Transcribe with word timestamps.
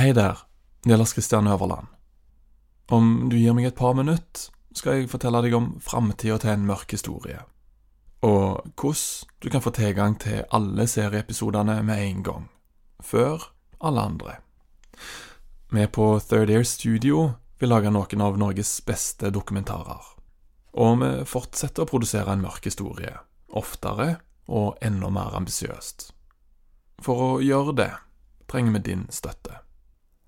Hei 0.00 0.14
der, 0.16 0.38
det 0.84 0.96
Lars 0.96 1.12
Kristian 1.12 1.46
Øverland. 1.46 1.86
Om 2.88 3.28
du 3.28 3.34
gir 3.36 3.52
meg 3.52 3.66
et 3.68 3.76
par 3.76 3.92
minutter, 3.92 4.46
skal 4.72 4.96
jeg 4.96 5.10
fortelle 5.12 5.42
deg 5.44 5.52
om 5.58 5.66
framtida 5.84 6.38
til 6.40 6.54
en 6.54 6.64
mørk 6.70 6.94
historie, 6.96 7.42
og 8.24 8.64
hvordan 8.80 9.28
du 9.44 9.50
kan 9.52 9.60
få 9.60 9.74
tilgang 9.76 10.16
til 10.24 10.46
alle 10.56 10.88
serieepisodene 10.88 11.82
med 11.84 12.00
en 12.06 12.24
gang, 12.24 12.48
før 13.04 13.44
alle 13.76 14.00
andre. 14.00 14.38
Vi 15.68 15.84
på 15.86 16.08
Third 16.30 16.48
Air 16.48 16.64
Studio 16.64 17.32
vil 17.60 17.68
lage 17.68 17.92
noen 17.92 18.24
av 18.24 18.40
Norges 18.40 18.80
beste 18.80 19.28
dokumentarer, 19.28 20.00
og 20.80 21.00
vi 21.04 21.14
fortsetter 21.28 21.84
å 21.84 21.92
produsere 21.92 22.32
en 22.32 22.48
mørk 22.48 22.72
historie, 22.72 23.18
oftere 23.52 24.14
og 24.48 24.78
enda 24.80 25.12
mer 25.12 25.36
ambisiøst. 25.36 26.14
For 27.04 27.34
å 27.34 27.40
gjøre 27.44 27.82
det 27.84 27.94
trenger 28.48 28.80
vi 28.80 28.88
din 28.94 29.10
støtte. 29.12 29.59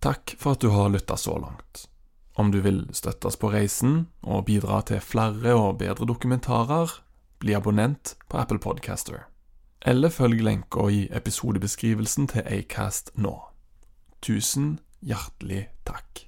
Takk 0.00 0.36
for 0.38 0.54
at 0.54 0.62
du 0.62 0.70
har 0.70 0.92
lytta 0.94 1.16
så 1.16 1.38
langt. 1.38 1.88
Om 2.38 2.52
du 2.54 2.60
vil 2.62 2.84
støtte 2.94 3.26
oss 3.26 3.36
på 3.36 3.50
reisen 3.50 4.06
og 4.22 4.44
bidra 4.46 4.78
til 4.86 5.02
flere 5.02 5.56
og 5.58 5.80
bedre 5.80 6.06
dokumentarer, 6.06 6.92
bli 7.42 7.56
abonnent 7.58 8.14
på 8.30 8.38
Apple 8.38 8.62
Podcaster. 8.62 9.26
Eller 9.82 10.10
følg 10.10 10.42
lenka 10.42 10.86
i 10.90 11.08
episodebeskrivelsen 11.10 12.30
til 12.30 12.46
Acast 12.46 13.10
nå. 13.14 13.34
Tusen 14.22 14.78
hjertelig 15.02 15.66
takk. 15.86 16.27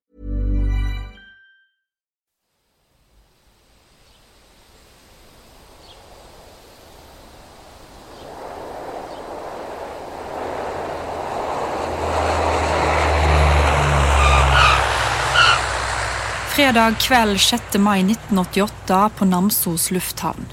Fredag 16.51 16.95
kveld 16.99 17.39
6. 17.39 17.77
mai 17.79 18.01
1988 18.03 19.09
på 19.15 19.25
Namsos 19.25 19.85
lufthavn. 19.91 20.49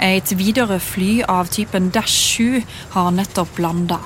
Et 0.00 0.32
Widerøe-fly 0.32 1.26
av 1.28 1.50
typen 1.52 1.90
Dash 1.92 2.14
7 2.40 2.62
har 2.94 3.10
nettopp 3.12 3.60
landa. 3.60 3.98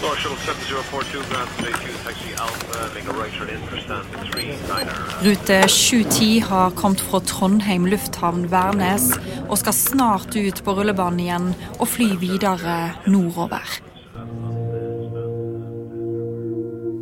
Marshall 0.00 0.38
7042 0.46 1.28
Grand 1.28 1.52
Street 1.58 1.76
2 1.84 1.98
Taxi 2.06 2.32
Alpha, 2.40 2.88
make 2.94 3.04
a 3.04 3.16
right 3.20 3.34
turn 3.36 3.52
in 3.52 3.60
for 3.68 3.84
stand 3.84 4.06
39er. 4.32 4.96
Rute 5.26 5.68
710 5.68 6.40
har 6.48 6.70
kommet 6.70 7.04
fra 7.04 7.20
Trondheim 7.20 7.84
lufthavn 7.86 8.46
Værnes 8.48 9.10
og 9.50 9.58
skal 9.60 9.76
snart 9.76 10.40
ut 10.40 10.64
på 10.64 10.78
rullebanen 10.80 11.20
igjen 11.26 11.52
og 11.76 11.92
fly 11.98 12.14
videre 12.16 12.78
nordover. 13.04 13.85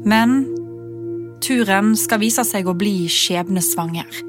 Men 0.04 0.42
turen 1.44 1.94
skal 1.97 2.20
vise 2.22 2.44
seg 2.47 2.69
å 2.69 2.76
bli 2.76 3.04
skjebnesvanger. 3.10 4.22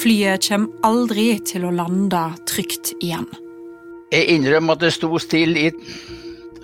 Flyet 0.00 0.46
kommer 0.48 0.86
aldri 0.86 1.32
til 1.46 1.66
å 1.66 1.74
lande 1.74 2.22
trygt 2.48 2.94
igjen. 3.00 3.28
Jeg 4.10 4.26
innrømmer 4.34 4.74
at 4.74 4.82
det 4.82 4.94
sto 4.96 5.10
stille 5.22 5.68
i 5.68 5.70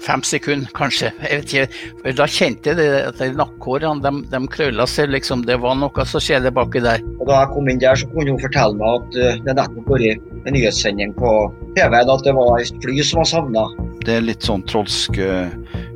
fem 0.02 0.22
sekunder, 0.26 0.70
kanskje. 0.76 1.10
Jeg 1.22 1.40
vet 1.40 1.52
ikke, 1.52 1.80
for 2.02 2.18
Da 2.18 2.26
kjente 2.30 2.72
jeg 2.72 2.78
det 2.78 2.88
at 3.06 3.22
nakkhårene 3.38 4.02
de, 4.04 4.12
de 4.32 4.40
krølla 4.52 4.86
seg. 4.90 5.10
liksom, 5.14 5.44
Det 5.46 5.58
var 5.62 5.76
noe 5.78 6.06
som 6.06 6.22
skjedde 6.22 6.52
baki 6.54 6.82
der. 6.84 7.02
Og 7.20 7.26
Da 7.26 7.40
jeg 7.42 7.52
kom 7.54 7.70
inn 7.70 7.82
der, 7.82 7.96
så 7.96 8.08
kunne 8.12 8.34
hun 8.34 8.42
fortelle 8.42 8.78
meg 8.78 9.00
at 9.00 9.18
eh, 9.22 9.40
det 9.46 9.56
nettopp 9.56 9.90
vært 9.94 10.46
en 10.46 10.54
nyhetssending 10.54 11.14
på 11.16 11.32
TV-en 11.78 12.14
at 12.14 12.24
det 12.26 12.34
var 12.36 12.60
et 12.60 12.82
fly 12.84 13.02
som 13.02 13.22
var 13.22 13.30
savna. 13.32 13.66
Det 14.06 14.18
er 14.18 14.26
litt 14.26 14.46
sånn 14.46 14.62
trolsk, 14.70 15.18
uh, 15.18 15.50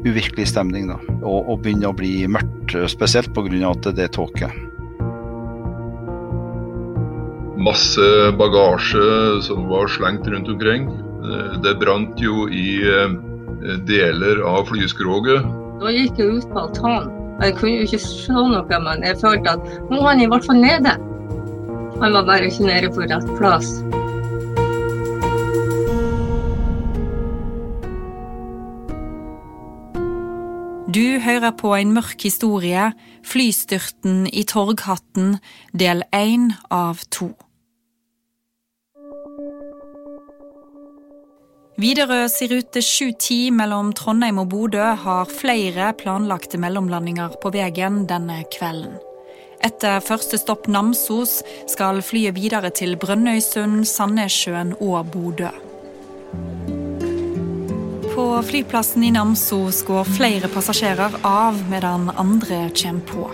uvirkelig 0.07 0.49
stemning, 0.51 0.89
da. 0.91 0.99
Og, 1.21 1.49
og 1.51 1.63
begynner 1.65 1.93
å 1.93 1.97
bli 1.97 2.25
mørkt, 2.31 2.77
spesielt 2.91 3.33
pga. 3.37 3.71
at 3.71 3.89
det 3.97 4.07
er 4.07 4.13
tåke. 4.15 4.51
Masse 7.61 8.07
bagasje 8.41 9.43
som 9.45 9.69
var 9.69 9.91
slengt 9.93 10.27
rundt 10.29 10.49
omkring. 10.49 10.89
Eh, 11.21 11.61
Det 11.61 11.77
brant 11.81 12.21
jo 12.21 12.49
i 12.49 12.81
eh, 12.89 13.17
deler 13.85 14.41
av 14.49 14.65
flyskroget. 14.71 15.45
Da 15.81 15.93
gikk 15.93 16.19
jeg 16.21 16.41
ut 16.41 16.49
på 16.53 16.67
altanen. 16.67 17.17
Jeg 17.41 17.55
kunne 17.57 17.77
jo 17.79 17.85
ikke 17.89 18.01
se 18.05 18.33
noe, 18.37 18.81
men 18.85 19.05
jeg 19.05 19.17
følte 19.21 19.55
at 19.57 19.69
nå 19.89 19.97
er 20.03 20.09
han 20.11 20.21
i 20.21 20.29
hvert 20.29 20.45
fall 20.45 20.61
nede. 20.61 20.93
Han 22.01 22.17
var 22.17 22.27
bare 22.29 22.49
ikke 22.49 22.69
nede 22.69 22.91
på 22.93 23.05
rett 23.09 23.29
plass. 23.39 23.81
Du 30.95 31.21
hører 31.23 31.53
på 31.55 31.71
en 31.77 31.93
mørk 31.95 32.25
historie, 32.25 32.89
Flystyrten 33.23 34.25
i 34.27 34.43
Torghatten, 34.49 35.37
del 35.71 36.03
én 36.17 36.49
av 36.73 37.05
to. 37.15 37.29
Widerøes 41.79 42.41
rute 42.51 42.83
710 42.83 43.53
mellom 43.61 43.93
Trondheim 43.95 44.41
og 44.43 44.51
Bodø 44.51 44.89
har 45.05 45.31
flere 45.31 45.93
planlagte 46.01 46.59
mellomlandinger 46.59 47.39
på 47.39 47.55
veien 47.55 48.03
denne 48.11 48.41
kvelden. 48.51 48.99
Etter 49.63 50.03
første 50.03 50.41
stopp 50.41 50.67
Namsos 50.67 51.39
skal 51.71 52.03
flyet 52.03 52.35
videre 52.41 52.73
til 52.75 52.97
Brønnøysund, 52.99 53.85
Sandnessjøen 53.87 54.75
og 54.81 55.13
Bodø. 55.15 55.53
På 58.21 58.43
flyplassen 58.43 59.05
i 59.05 59.11
Namsos 59.11 59.79
går 59.89 60.05
flere 60.05 60.49
passasjerer 60.53 61.15
av 61.25 61.57
medan 61.71 62.11
andre 62.21 62.59
kommer 62.77 63.07
på. 63.09 63.29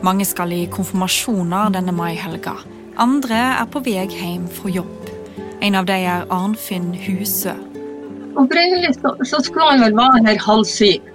Mange 0.00 0.24
skal 0.24 0.54
i 0.56 0.60
konfirmasjoner 0.72 1.74
denne 1.74 1.92
maihelga. 1.92 2.54
Andre 2.96 3.40
er 3.58 3.68
på 3.68 3.82
vei 3.84 4.06
hjem 4.08 4.46
fra 4.48 4.72
jobb. 4.72 5.10
En 5.60 5.76
av 5.76 5.84
dem 5.90 6.06
er 6.14 6.24
Arnfinn 6.32 6.94
Husø. 7.04 7.52
Opprinnelig 8.40 8.94
så, 9.02 9.12
så 9.20 9.42
skulle 9.44 9.68
han 9.74 9.84
vel 9.84 9.98
være 10.00 10.24
her 10.30 10.40
halv 10.46 10.64
syv. 10.70 11.12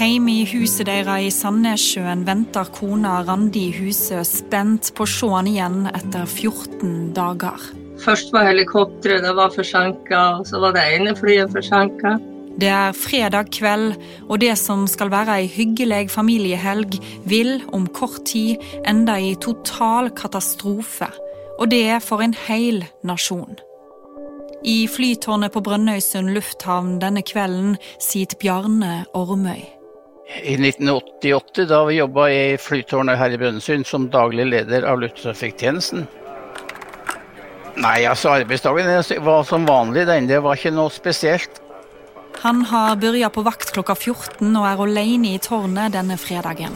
Hjemme 0.00 0.38
i 0.40 0.48
huset 0.54 0.88
deres 0.88 1.26
i 1.28 1.36
Sandnessjøen 1.42 2.24
venter 2.24 2.72
kona 2.72 3.18
Randi 3.28 3.66
Husø 3.82 4.24
spent 4.24 4.94
på 4.96 5.04
å 5.04 5.12
se 5.18 5.28
han 5.36 5.52
igjen 5.52 5.90
etter 5.92 6.24
14 6.24 7.12
dager. 7.20 7.68
Først 8.00 8.32
var 8.32 8.48
helikopteret 8.48 9.28
det 9.28 9.36
var 9.36 9.52
forsinka, 9.52 10.24
så 10.48 10.64
var 10.64 10.72
det 10.72 10.88
ene 10.96 11.12
flyet 11.20 11.52
forsinka. 11.52 12.16
Det 12.60 12.68
er 12.68 12.92
fredag 12.92 13.48
kveld, 13.56 13.94
og 14.28 14.40
det 14.42 14.52
som 14.60 14.82
skal 14.90 15.08
være 15.12 15.38
ei 15.40 15.46
hyggelig 15.48 16.10
familiehelg, 16.12 16.98
vil 17.24 17.62
om 17.72 17.86
kort 17.96 18.26
tid 18.28 18.60
ende 18.84 19.14
i 19.30 19.30
total 19.40 20.10
katastrofe. 20.12 21.08
Og 21.56 21.70
det 21.72 21.80
er 21.94 22.02
for 22.04 22.20
en 22.20 22.34
hel 22.48 22.82
nasjon. 23.06 23.56
I 24.60 24.84
flytårnet 24.92 25.54
på 25.54 25.62
Brønnøysund 25.64 26.34
lufthavn 26.34 26.98
denne 27.00 27.22
kvelden 27.24 27.78
sitter 27.96 28.36
Bjarne 28.42 29.06
Ormøy. 29.16 29.62
I 30.44 30.58
1988, 30.60 31.64
da 31.70 31.80
vi 31.88 31.96
jobba 31.96 32.28
i 32.28 32.42
flytårnet 32.60 33.16
her 33.22 33.32
i 33.32 33.40
Brønnøysund 33.40 33.88
som 33.88 34.10
daglig 34.12 34.50
leder 34.50 34.84
av 34.84 35.00
lufttrafikktjenesten. 35.00 36.04
Nei, 37.80 38.04
altså 38.04 38.36
arbeidsdagen 38.36 39.24
var 39.24 39.48
som 39.48 39.64
vanlig, 39.64 40.04
den. 40.10 40.28
Det 40.28 40.44
var 40.44 40.60
ikke 40.60 40.76
noe 40.76 40.92
spesielt. 40.92 41.62
Han 42.40 42.62
har 42.64 42.96
begynt 42.96 43.34
på 43.34 43.42
vakt 43.44 43.68
klokka 43.74 43.92
14 43.94 44.54
og 44.56 44.64
er 44.64 44.78
alene 44.80 45.34
i 45.34 45.40
tårnet 45.44 45.92
denne 45.92 46.16
fredagen. 46.16 46.72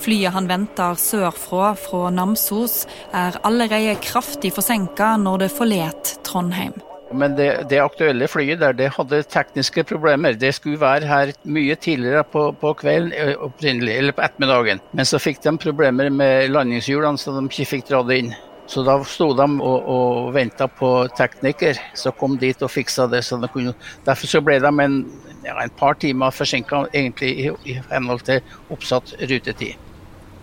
Flyet 0.00 0.32
han 0.32 0.46
venter 0.48 0.96
sørfra, 0.96 1.74
fra 1.76 2.08
Namsos, 2.10 2.86
er 3.12 3.36
allerede 3.44 3.98
kraftig 4.00 4.54
forsinka 4.56 5.12
når 5.20 5.44
det 5.44 5.50
forlater 5.52 6.16
Trondheim. 6.24 6.78
Men 7.12 7.36
det, 7.36 7.48
det, 7.68 7.82
aktuelle 7.84 8.24
flyet 8.24 8.62
der, 8.62 8.72
det 8.72 8.88
hadde 8.96 9.20
tekniske 9.28 9.84
problemer. 9.84 10.32
Det 10.32 10.54
skulle 10.56 10.80
være 10.80 11.04
her 11.04 11.34
mye 11.44 11.76
tidligere 11.76 12.24
på, 12.24 12.46
på 12.56 12.72
kvelden 12.80 13.36
opprinnelig, 13.36 13.98
eller 13.98 14.16
på 14.16 14.24
ettermiddagen. 14.24 14.80
Men 14.96 15.08
så 15.08 15.20
fikk 15.20 15.42
de 15.44 15.52
problemer 15.60 16.08
med 16.08 16.48
landingshjulene, 16.54 17.20
så 17.20 17.36
de 17.36 17.44
ikke 17.50 17.68
fikk 17.74 17.90
dra 17.92 18.00
det 18.08 18.22
inn. 18.22 18.32
Så 18.66 18.84
da 18.86 18.96
sto 19.04 19.32
de 19.36 19.46
og, 19.60 19.88
og 19.94 20.32
venta 20.34 20.68
på 20.70 20.90
tekniker 21.18 21.78
som 21.98 22.14
kom 22.18 22.38
dit 22.40 22.62
og 22.62 22.70
fiksa 22.72 23.08
det. 23.10 23.24
Så 23.26 23.38
de 23.42 23.50
kunne, 23.52 23.74
derfor 24.06 24.30
så 24.30 24.42
ble 24.44 24.58
de 24.62 24.72
en, 24.84 24.98
ja, 25.44 25.56
en 25.58 25.74
par 25.78 25.98
timer 26.00 26.34
forsinka 26.34 26.86
i, 26.94 27.08
i 27.18 27.78
henhold 27.90 28.26
til 28.28 28.40
oppsatt 28.72 29.16
rutetid. 29.20 29.88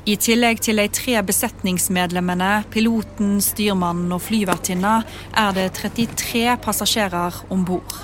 I 0.09 0.15
tillegg 0.17 0.61
til 0.63 0.79
de 0.79 0.87
tre 0.95 1.19
besetningsmedlemmene, 1.27 2.63
piloten, 2.73 3.37
styrmannen 3.43 4.13
og 4.15 4.23
flyvertinna, 4.25 5.01
er 5.37 5.51
det 5.57 5.67
33 5.77 6.55
passasjerer 6.63 7.43
om 7.53 7.65
bord. 7.67 7.99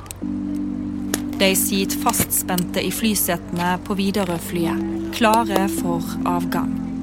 De 1.40 1.50
sitter 1.58 2.00
fastspente 2.04 2.84
i 2.84 2.92
flysetene 2.94 3.76
på 3.88 3.98
Widerøe-flyet, 4.00 5.12
klare 5.18 5.66
for 5.82 6.04
avgang. 6.30 6.95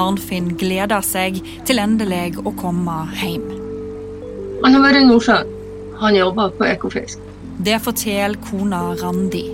Arnfinn 0.00 0.54
gleder 0.60 1.04
seg 1.04 1.40
til 1.68 1.80
endelig 1.82 2.38
å 2.40 2.52
komme 2.58 3.02
hjem. 3.20 3.44
Han 4.62 4.76
har 4.76 4.84
vært 4.86 5.00
i 5.00 5.06
Nordsjøen. 5.08 5.50
Han 6.02 6.16
jobber 6.16 6.54
på 6.58 6.66
Ekofisk. 6.66 7.20
Det 7.62 7.76
forteller 7.84 8.38
kona 8.42 8.80
Randi. 8.98 9.44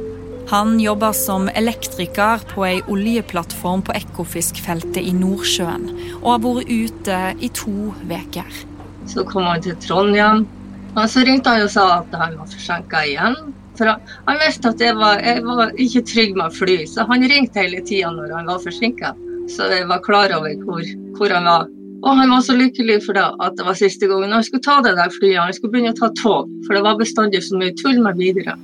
Han 0.49 0.79
jobber 0.81 1.13
som 1.13 1.49
elektriker 1.61 2.45
på 2.49 2.65
ei 2.65 2.79
oljeplattform 2.89 3.83
på 3.85 3.93
Ekofiskfeltet 3.99 5.03
i 5.03 5.13
Nordsjøen, 5.13 5.91
og 6.23 6.31
har 6.31 6.41
vært 6.47 6.71
ute 6.73 7.19
i 7.45 7.51
to 7.53 7.93
uker. 8.09 8.63
Så 9.09 9.27
kom 9.29 9.45
han 9.45 9.61
til 9.65 9.77
Trondheim, 9.85 10.47
og 10.95 11.05
så 11.13 11.25
ringte 11.29 11.53
han 11.53 11.67
og 11.67 11.73
sa 11.75 11.87
at 11.99 12.17
han 12.17 12.39
var 12.41 12.49
forsinka 12.49 13.05
igjen. 13.11 13.37
For 13.79 13.93
han 13.93 14.41
visste 14.41 14.73
at 14.73 14.81
jeg 14.83 14.97
var, 14.97 15.21
jeg 15.23 15.45
var 15.45 15.77
ikke 15.77 16.05
trygg 16.15 16.33
med 16.37 16.49
å 16.49 16.57
fly, 16.57 16.79
så 16.91 17.05
han 17.13 17.29
ringte 17.31 17.63
hele 17.63 17.85
tida 17.85 18.11
når 18.17 18.33
han 18.39 18.49
var 18.49 18.65
forsinka. 18.65 19.13
Så 19.49 19.67
jeg 19.73 19.89
var 19.89 20.05
klar 20.05 20.33
over 20.37 20.55
hvor, 20.65 20.85
hvor, 21.17 21.33
han 21.33 21.45
var. 21.49 21.69
Og 22.05 22.17
han 22.17 22.31
var 22.31 22.41
så 22.45 22.55
lykkelig 22.57 23.01
for 23.07 23.17
det 23.17 23.27
at 23.43 23.57
det 23.59 23.65
var 23.67 23.79
siste 23.79 24.07
gangen 24.07 24.33
han 24.33 24.45
skulle 24.45 24.63
ta 24.63 24.79
det 24.85 24.97
der 24.99 25.13
flyet. 25.15 25.41
Han 25.41 25.55
skulle 25.57 25.73
begynne 25.73 25.95
å 25.97 25.99
ta 25.99 26.11
tog, 26.23 26.51
for 26.67 26.77
det 26.77 26.83
var 26.85 26.99
bestandig 27.01 27.41
så 27.47 27.59
mye 27.59 27.75
tull 27.81 28.03
med 28.05 28.21
videre. 28.21 28.59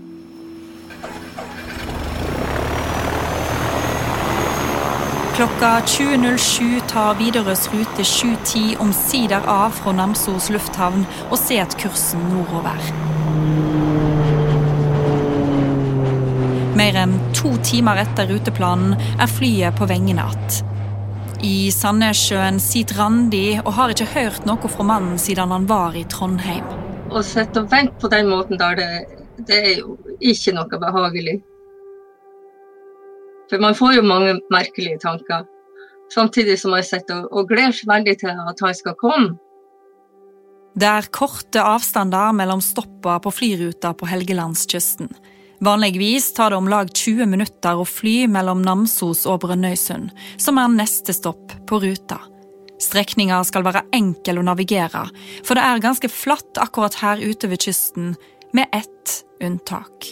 Klokka 5.34 5.80
20.07 5.90 6.84
tar 6.92 7.16
Widerøes 7.18 7.64
rute 7.72 8.04
710 8.06 8.76
omsider 8.84 9.42
av 9.50 9.72
fra 9.74 9.94
Namsos 9.96 10.46
lufthavn 10.54 11.02
og 11.24 11.34
setter 11.40 11.80
kursen 11.80 12.22
nordover. 12.30 12.78
Mer 16.78 17.00
enn 17.02 17.16
to 17.34 17.50
timer 17.66 17.98
etter 18.04 18.30
ruteplanen 18.30 18.94
er 18.94 19.30
flyet 19.30 19.74
på 19.80 19.90
vengene 19.90 20.22
igjen. 20.22 20.73
I 21.44 21.68
Sandnessjøen 21.68 22.56
sitter 22.62 22.96
Randi 23.02 23.58
og 23.58 23.74
har 23.76 23.92
ikke 23.92 24.06
hørt 24.14 24.46
noe 24.48 24.68
fra 24.72 24.84
mannen 24.88 25.18
siden 25.20 25.50
han 25.52 25.66
var 25.68 25.96
i 25.98 26.04
Trondheim. 26.08 26.64
Å 27.12 27.20
sitte 27.20 27.60
og 27.60 27.68
vente 27.72 27.98
på 28.00 28.08
den 28.08 28.30
måten 28.30 28.56
der, 28.60 28.78
det, 28.78 29.18
det 29.50 29.58
er 29.58 29.74
jo 29.82 29.98
ikke 30.24 30.54
noe 30.56 30.80
behagelig. 30.80 31.34
For 33.50 33.60
man 33.60 33.76
får 33.76 33.98
jo 33.98 34.06
mange 34.08 34.38
merkelige 34.54 35.02
tanker. 35.02 35.44
Samtidig 36.14 36.56
som 36.62 36.72
jeg 36.78 36.88
sitter 36.88 37.26
og 37.28 37.50
gleder 37.52 37.76
seg 37.76 37.92
veldig 37.92 38.16
til 38.22 38.32
at 38.32 38.64
han 38.64 38.80
skal 38.80 38.96
komme. 39.02 39.34
Det 40.74 40.88
er 40.88 41.12
korte 41.12 41.60
avstander 41.60 42.32
mellom 42.34 42.64
stoppa 42.64 43.18
på 43.22 43.34
flyruta 43.36 43.92
på 43.92 44.08
Helgelandskysten. 44.08 45.12
Vanligvis 45.64 46.32
tar 46.34 46.50
det 46.50 46.56
om 46.56 46.68
lag 46.68 46.90
20 46.92 47.26
minutter 47.26 47.78
å 47.80 47.86
fly 47.88 48.26
mellom 48.28 48.60
Namsos 48.66 49.22
og 49.24 49.38
Brønnøysund, 49.46 50.10
som 50.36 50.58
er 50.60 50.72
neste 50.74 51.14
stopp 51.16 51.54
på 51.64 51.78
ruta. 51.80 52.18
Strekninga 52.82 53.38
skal 53.48 53.64
være 53.64 53.86
enkel 53.96 54.42
å 54.42 54.44
navigere, 54.44 55.06
for 55.40 55.56
det 55.56 55.64
er 55.64 55.80
ganske 55.80 56.10
flatt 56.12 56.60
akkurat 56.60 56.98
her 57.00 57.22
ute 57.22 57.48
ved 57.48 57.64
kysten, 57.64 58.12
med 58.52 58.76
ett 58.76 59.14
unntak. 59.40 60.10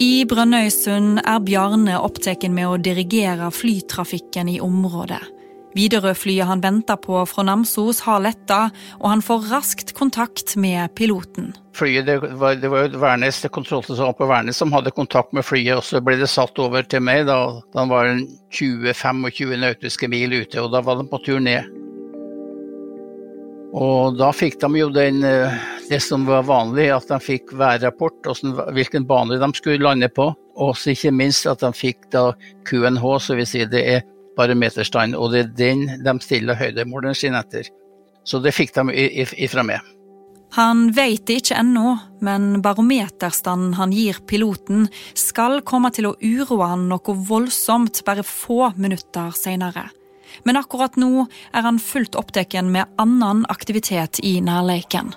I 0.00 0.24
Brønnøysund 0.24 1.20
er 1.20 1.44
Bjarne 1.44 2.00
opptatt 2.00 2.48
med 2.48 2.70
å 2.70 2.80
dirigere 2.80 3.52
flytrafikken 3.52 4.48
i 4.54 4.60
området. 4.64 5.20
Widerøe-flyet 5.76 6.48
han 6.48 6.62
venter 6.62 6.98
på 7.00 7.22
fra 7.28 7.44
Namsos 7.46 8.02
har 8.06 8.22
letta, 8.24 8.66
og 9.00 9.08
han 9.08 9.24
får 9.24 9.48
raskt 9.52 9.94
kontakt 9.96 10.56
med 10.60 10.92
piloten. 10.98 11.52
Flyet, 11.76 12.06
det 12.06 12.18
var, 12.20 12.58
det 12.60 12.68
var 12.68 12.92
Værnes, 13.00 13.40
det 13.40 13.52
kontrollstasjonen 13.54 14.18
på 14.18 14.28
Værnes 14.28 14.60
som 14.60 14.72
hadde 14.76 14.92
kontakt 14.92 15.32
med 15.32 15.46
flyet, 15.48 15.78
og 15.78 15.86
så 15.86 16.02
ble 16.04 16.18
det 16.20 16.28
satt 16.28 16.58
over 16.60 16.84
til 16.84 17.04
meg 17.04 17.24
da, 17.30 17.38
han 17.76 17.92
var 17.92 18.12
20-25 18.52 19.56
nautiske 19.62 20.10
mil 20.12 20.36
ute, 20.42 20.60
og 20.60 20.74
da 20.74 20.84
var 20.84 21.00
de 21.00 21.08
på 21.08 21.22
tur 21.24 21.40
ned. 21.40 21.70
Og 23.72 24.18
da 24.18 24.28
fikk 24.36 24.58
de 24.60 24.68
jo 24.76 24.90
den, 24.92 25.22
eh, 25.24 25.54
det 25.88 26.02
som 26.04 26.26
var 26.28 26.44
vanlig, 26.44 26.90
at 26.92 27.08
de 27.08 27.18
fikk 27.20 27.54
værrapport, 27.56 28.28
hvilken 28.76 29.06
bane 29.08 29.40
de 29.40 29.48
skulle 29.56 29.80
lande 29.80 30.08
på. 30.12 30.28
Og 30.60 30.76
ikke 30.86 31.10
minst 31.10 31.46
at 31.48 31.64
de 31.64 31.72
fikk 31.72 32.10
da 32.12 32.32
QNH, 32.68 33.04
så 33.18 33.34
vil 33.38 33.48
si 33.48 33.64
det 33.64 33.82
er 33.88 34.02
barometerstand, 34.36 35.16
og 35.16 35.32
det 35.32 35.40
er 35.44 35.56
den 35.58 35.86
de 36.04 36.14
stiller 36.24 36.58
høydemåleren 36.58 37.16
sin 37.16 37.38
etter. 37.38 37.68
Så 38.24 38.38
det 38.42 38.54
fikk 38.54 38.74
de 38.76 38.94
ifra 39.42 39.64
meg. 39.66 39.80
Han 40.52 40.90
vet 40.92 41.24
det 41.26 41.38
ikke 41.40 41.56
ennå, 41.62 41.94
men 42.20 42.60
barometerstanden 42.62 43.72
han 43.78 43.94
gir 43.96 44.20
piloten, 44.28 44.84
skal 45.16 45.62
komme 45.64 45.90
til 45.96 46.10
å 46.10 46.16
uroe 46.20 46.68
han 46.74 46.86
noe 46.92 47.16
voldsomt 47.28 48.04
bare 48.04 48.26
få 48.26 48.68
minutter 48.76 49.32
senere 49.36 49.88
men 50.44 50.56
akkurat 50.56 50.96
nå 51.00 51.26
er 51.52 51.66
han 51.66 51.80
fullt 51.82 52.16
opptatt 52.18 52.56
med 52.64 52.88
annen 53.00 53.44
aktivitet 53.52 54.20
i 54.22 54.38
nærleiken. 54.44 55.12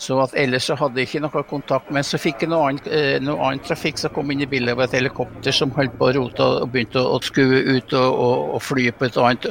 Så 0.00 0.16
at 0.22 0.32
Ellers 0.38 0.64
så 0.70 0.76
hadde 0.80 1.02
jeg 1.02 1.10
ikke 1.10 1.20
noe 1.26 1.42
kontakt, 1.48 1.90
men 1.92 2.06
så 2.06 2.16
fikk 2.20 2.44
jeg 2.44 2.50
noe 2.52 2.70
annen, 2.70 2.86
eh, 2.88 3.18
noe 3.20 3.36
annen 3.44 3.60
trafikk 3.66 3.98
som 4.00 4.14
kom 4.14 4.30
inn 4.32 4.40
i 4.40 4.48
bildet. 4.48 4.72
Det 4.72 4.78
var 4.78 4.88
et 4.88 4.96
helikopter 4.96 5.52
som 5.52 5.74
holdt 5.76 5.98
på 5.98 6.08
å 6.08 6.14
rote 6.16 6.46
og 6.62 6.70
begynte 6.72 7.02
å 7.04 7.18
skue 7.24 7.60
ut 7.68 7.92
og, 7.92 8.08
og, 8.08 8.46
og 8.56 8.64
fly 8.64 8.86
på 8.96 9.10
et 9.10 9.20
annet 9.20 9.44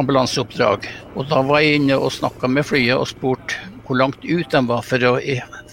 ambulanseoppdrag. 0.00 0.88
Og 1.20 1.28
Da 1.28 1.42
var 1.44 1.60
jeg 1.60 1.82
inne 1.82 2.00
og 2.00 2.14
snakka 2.16 2.48
med 2.48 2.64
flyet 2.64 2.96
og 2.96 3.10
spurte 3.12 3.60
hvor 3.84 3.98
langt 3.98 4.24
ut 4.24 4.48
de 4.54 4.60
var 4.70 4.84
for 4.86 5.04
å, 5.04 5.14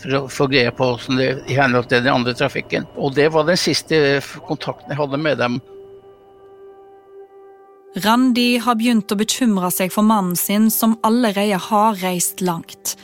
for 0.02 0.20
å 0.20 0.22
få 0.34 0.48
greie 0.52 0.72
på 0.76 0.92
det, 1.16 1.32
i 1.48 1.56
henhold 1.56 1.88
til 1.88 2.02
den 2.02 2.16
andre 2.18 2.36
trafikken. 2.36 2.88
Og 2.98 3.16
Det 3.16 3.30
var 3.32 3.48
den 3.48 3.60
siste 3.62 4.20
kontakten 4.50 4.92
jeg 4.92 5.00
hadde 5.00 5.22
med 5.22 5.40
dem. 5.40 5.60
Randi 8.04 8.58
har 8.60 8.76
begynt 8.76 9.14
å 9.14 9.18
bekymre 9.18 9.70
seg 9.72 9.94
for 9.94 10.06
mannen 10.06 10.36
sin, 10.36 10.68
som 10.74 10.98
allerede 11.08 11.62
har 11.70 11.96
reist 12.04 12.44
langt. 12.44 12.98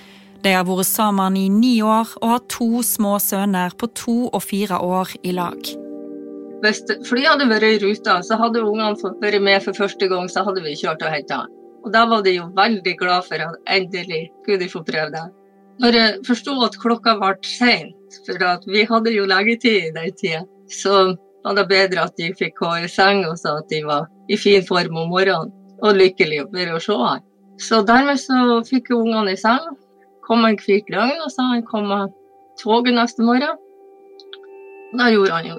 De 0.43 0.51
har 0.51 0.65
vært 0.67 0.89
sammen 0.89 1.37
i 1.39 1.45
ni 1.47 1.77
år 1.85 2.09
og 2.19 2.27
har 2.33 2.43
to 2.51 2.81
små 2.83 3.15
sønner 3.23 3.71
på 3.79 3.87
to 3.95 4.15
og 4.27 4.41
fire 4.43 4.79
år 4.83 5.13
i 5.23 5.31
lag. 5.37 5.59
Hvis 6.63 6.81
flyet 7.07 7.29
hadde 7.29 7.47
vært 7.47 7.67
i 7.67 7.79
ruta, 7.83 8.17
så 8.23 8.35
hadde 8.39 8.63
ungene 8.63 9.13
vært 9.21 9.43
med 9.43 9.63
for 9.63 9.75
første 9.77 10.07
gang, 10.11 10.27
så 10.31 10.43
hadde 10.47 10.63
vi 10.63 10.75
kjørt 10.79 11.03
og 11.03 11.15
henta 11.15 11.43
han. 11.43 11.53
Og 11.83 11.91
da 11.95 12.03
var 12.07 12.23
de 12.23 12.37
jo 12.37 12.49
veldig 12.55 12.93
glad 12.99 13.25
for 13.27 13.43
at 13.43 13.71
endelig 13.71 14.25
kunne 14.45 14.61
de 14.61 14.69
få 14.71 14.83
prøve 14.87 15.11
det. 15.15 15.23
Når 15.83 15.97
jeg 15.97 16.19
forsto 16.27 16.53
at 16.63 16.79
klokka 16.79 17.17
ble 17.19 17.33
seint, 17.47 18.19
for 18.27 18.39
vi 18.71 18.83
hadde 18.87 19.15
jo 19.15 19.27
legetid 19.27 19.89
i 19.89 19.93
den 19.95 20.15
tida, 20.19 20.43
så 20.71 21.15
var 21.43 21.57
det 21.57 21.67
bedre 21.71 22.07
at 22.07 22.15
de 22.19 22.31
fikk 22.39 22.59
gå 22.59 22.71
i 22.83 22.89
seng 22.91 23.23
og 23.27 23.35
sa 23.39 23.57
at 23.59 23.71
de 23.71 23.83
var 23.87 24.07
i 24.31 24.39
fin 24.39 24.63
form 24.63 24.99
om 25.01 25.11
morgenen 25.11 25.51
og 25.83 25.99
lykkelige 25.99 26.45
over 26.45 26.75
å 26.75 26.83
se 26.83 26.99
han. 26.99 27.23
Så 27.59 27.81
dermed 27.87 28.19
så 28.21 28.59
fikk 28.67 28.93
ungene 28.95 29.35
i 29.35 29.39
seng. 29.39 29.73
Kom 30.27 30.43
han 30.47 30.59
hvit 30.59 30.89
løgn 30.93 31.19
og 31.19 31.31
sa 31.33 31.49
han 31.51 31.65
kom 31.67 31.89
med 31.91 32.13
toget 32.61 32.95
neste 32.95 33.25
morgen. 33.25 33.57
Det 34.93 35.13
gjorde 35.15 35.39
han 35.39 35.49
jo. 35.51 35.57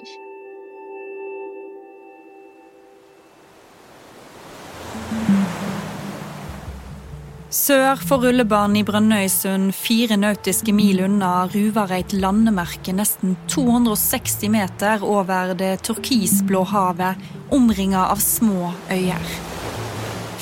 Sør 7.55 8.01
for 8.03 8.25
rullebanen 8.25 8.81
i 8.81 8.83
Brønnøysund, 8.87 9.71
fire 9.79 10.17
nautiske 10.19 10.73
mil 10.75 11.05
unna, 11.05 11.47
ruver 11.53 11.93
et 11.95 12.11
landemerke 12.17 12.93
nesten 12.97 13.37
260 13.53 14.51
meter 14.51 15.05
over 15.07 15.55
det 15.59 15.77
turkisblå 15.87 16.65
havet, 16.73 17.21
omringa 17.55 18.09
av 18.11 18.19
små 18.25 18.73
øyer. 18.91 19.33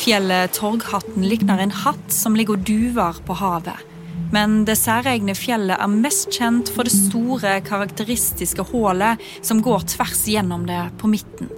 Fjellet 0.01 0.57
Torghatten 0.57 1.29
likner 1.29 1.61
en 1.63 1.77
hatt 1.85 2.09
som 2.11 2.35
ligger 2.39 2.57
og 2.57 2.65
duver 2.67 3.21
på 3.27 3.37
havet. 3.43 3.92
Men 4.33 4.63
det 4.69 4.79
særegne 4.81 5.35
fjellet 5.37 5.81
er 5.81 5.91
mest 5.93 6.31
kjent 6.33 6.71
for 6.73 6.89
det 6.89 6.95
store, 6.95 7.59
karakteristiske 7.67 8.65
hullet 8.71 9.21
som 9.43 9.61
går 9.65 9.89
tvers 9.97 10.23
gjennom 10.31 10.65
det 10.69 10.85
på 11.01 11.11
midten. 11.11 11.51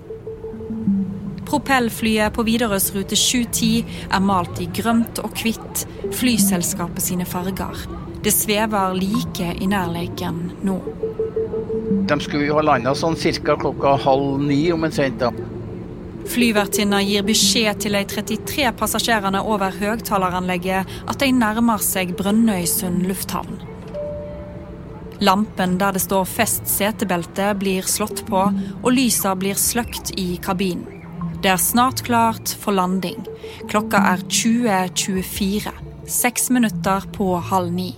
Propellflyet 1.44 2.32
på 2.34 2.42
Widerøes 2.46 2.88
rute 2.96 3.16
710 3.18 3.84
er 4.08 4.22
malt 4.24 4.58
i 4.64 4.66
grønt 4.74 5.20
og 5.22 5.36
hvitt, 5.38 5.84
flyselskapet 6.16 7.04
sine 7.04 7.28
farger. 7.28 7.84
Det 8.24 8.32
svever 8.32 8.96
like 8.96 9.50
i 9.60 9.68
nærleken 9.68 10.40
nå. 10.64 10.78
De 12.08 12.16
skulle 12.20 12.48
jo 12.48 12.56
ha 12.58 12.64
landa 12.64 12.94
sånn 12.96 13.16
ca. 13.16 13.56
klokka 13.60 13.98
halv 14.00 14.40
ni 14.40 14.72
omtrent. 14.72 15.20
da. 15.20 15.30
Flyvertinna 16.30 17.02
gir 17.04 17.24
beskjed 17.26 17.82
til 17.84 17.96
de 17.98 18.04
33 18.08 18.72
passasjerene 18.78 19.42
over 19.44 19.74
høyttaleranlegget 19.76 20.96
at 21.10 21.20
de 21.20 21.30
nærmer 21.36 21.82
seg 21.84 22.14
Brønnøysund 22.18 23.04
lufthavn. 23.08 23.60
Lampen 25.24 25.78
der 25.78 25.92
det 25.92 26.02
står 26.02 26.24
'fest 26.24 26.66
setebelte' 26.66 27.54
blir 27.58 27.82
slått 27.82 28.24
på, 28.26 28.40
og 28.82 28.92
lysa 28.92 29.34
blir 29.34 29.54
sløkt 29.54 30.10
i 30.18 30.36
kabinen. 30.42 30.86
Det 31.42 31.50
er 31.52 31.60
snart 31.60 32.02
klart 32.02 32.48
for 32.48 32.72
landing. 32.72 33.20
Klokka 33.68 34.00
er 34.14 34.18
20.24. 34.28 35.72
Seks 36.06 36.50
minutter 36.50 37.04
på 37.12 37.36
halv 37.36 37.72
ni. 37.72 37.94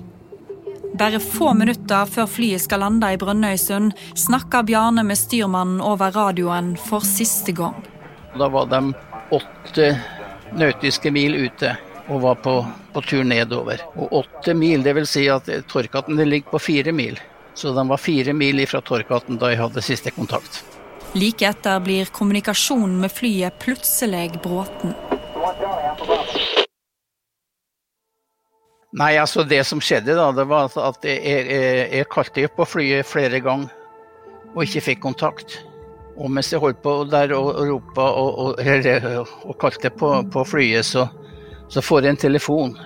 Bare 0.99 1.21
få 1.21 1.53
minutter 1.55 2.07
før 2.07 2.27
flyet 2.27 2.61
skal 2.61 2.81
lande 2.81 3.13
i 3.13 3.19
Brønnøysund, 3.21 3.93
snakker 4.15 4.63
Bjarne 4.63 5.05
med 5.05 5.19
styrmannen 5.19 5.81
over 5.81 6.11
radioen 6.11 6.77
for 6.77 7.01
siste 7.01 7.53
gang. 7.53 7.96
Da 8.39 8.49
var 8.49 8.67
de 8.67 8.95
åtte 9.31 10.01
nautiske 10.53 11.11
mil 11.11 11.35
ute 11.35 11.77
og 12.09 12.21
var 12.21 12.35
på, 12.35 12.67
på 12.93 13.03
tur 13.03 13.25
nedover. 13.25 13.81
Og 13.97 14.13
åtte 14.13 14.55
mil, 14.55 14.83
dvs. 14.85 15.11
Si 15.11 15.25
at 15.33 15.49
Torkatten 15.71 16.21
ligger 16.21 16.51
på 16.51 16.59
fire 16.59 16.93
mil. 16.93 17.19
Så 17.55 17.73
de 17.73 17.89
var 17.89 17.97
fire 17.97 18.33
mil 18.33 18.61
ifra 18.61 18.81
Torkatten 18.85 19.41
da 19.41 19.51
jeg 19.51 19.63
hadde 19.63 19.83
siste 19.83 20.13
kontakt. 20.13 20.61
Like 21.17 21.49
etter 21.49 21.81
blir 21.81 22.11
kommunikasjonen 22.13 22.99
med 23.01 23.13
flyet 23.13 23.57
plutselig 23.63 24.37
bråten. 24.45 24.93
Nei, 28.97 29.17
altså 29.17 29.45
Det 29.45 29.63
som 29.65 29.81
skjedde, 29.81 30.15
da, 30.17 30.29
det 30.33 30.45
var 30.49 30.69
at 30.69 31.05
jeg, 31.05 31.23
jeg, 31.25 31.89
jeg 31.99 32.11
kalte 32.13 32.47
på 32.57 32.69
flyet 32.69 33.09
flere 33.09 33.41
ganger 33.41 33.73
og 34.55 34.63
ikke 34.65 34.85
fikk 34.91 35.03
kontakt. 35.05 35.59
Og 36.17 36.33
mens 36.33 36.49
jeg 36.53 36.63
holdt 36.63 36.81
på 36.85 36.93
der 37.13 37.35
og, 37.37 37.51
og 37.53 37.71
ropa 37.71 38.09
og, 38.17 38.39
og, 38.41 38.61
og, 39.45 39.55
kalte 39.61 39.91
på, 39.93 40.11
på 40.33 40.45
flyet, 40.49 40.87
så, 40.89 41.07
så, 41.69 41.83
får 41.85 42.07
jeg 42.07 42.17
en 42.17 42.23
telefon. 42.25 42.77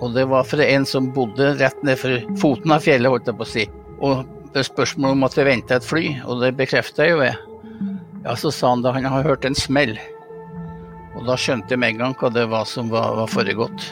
Og 0.00 0.14
det 0.16 0.24
var 0.30 0.48
fra 0.48 0.64
en 0.64 0.86
som 0.88 1.10
bodde 1.12 1.52
rett 1.60 1.82
ned 1.84 2.00
for 2.00 2.16
foten 2.40 2.72
av 2.72 2.84
fjellet, 2.84 3.12
holdt 3.12 3.28
jeg 3.28 3.36
på 3.36 3.46
å 3.46 3.50
si. 3.50 3.66
Og 4.00 4.64
spørsmål 4.64 5.18
om 5.18 5.28
at 5.28 5.36
vi 5.36 5.46
venta 5.46 5.76
et 5.76 5.86
fly, 5.86 6.06
og 6.24 6.40
det 6.40 6.54
bekrefta 6.58 7.06
jo 7.10 7.20
jeg. 7.22 7.36
Ja, 8.24 8.34
så 8.36 8.52
sa 8.52 8.72
han 8.72 8.82
da 8.84 8.94
han 8.96 9.08
har 9.08 9.28
hørt 9.28 9.44
en 9.44 9.56
smell. 9.56 9.94
Og 11.18 11.26
da 11.28 11.36
skjønte 11.36 11.74
jeg 11.74 11.82
med 11.82 11.94
en 11.94 12.04
gang 12.04 12.16
hva 12.16 12.32
det 12.32 12.46
var 12.48 12.64
som 12.68 12.88
var, 12.92 13.12
var 13.18 13.28
foregått. 13.28 13.90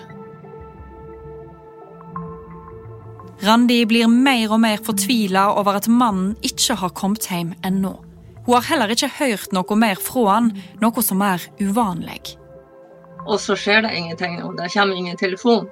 Randi 3.45 3.85
blir 3.87 4.11
mer 4.11 4.51
og 4.51 4.61
mer 4.65 4.81
fortvila 4.83 5.53
over 5.61 5.79
at 5.79 5.87
mannen 5.87 6.35
ikke 6.43 6.75
har 6.81 6.95
kommet 6.97 7.29
hjem 7.31 7.53
ennå. 7.63 7.95
Hun 8.49 8.55
har 8.55 8.65
heller 8.65 8.89
ikke 8.89 9.11
hørt 9.13 9.51
noe 9.53 9.77
mer 9.77 9.99
fra 10.01 10.23
han, 10.31 10.47
noe 10.81 11.03
som 11.05 11.21
er 11.21 11.43
uvanlig. 11.61 12.39
Og 13.29 13.37
så 13.45 13.53
skjer 13.61 13.83
det 13.85 13.91
ingenting, 13.93 14.39
og 14.41 14.55
det 14.57 14.71
kommer 14.73 14.97
ingen 14.97 15.21
telefon. 15.21 15.67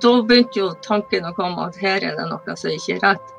Da 0.00 0.12
begynte 0.24 0.56
jo 0.56 0.70
tanken 0.86 1.28
å 1.28 1.34
komme 1.36 1.66
at 1.68 1.76
her 1.76 2.00
er 2.00 2.16
det 2.16 2.24
noe 2.30 2.56
som 2.56 2.72
ikke 2.72 2.96
er 2.96 3.04
rett. 3.04 3.34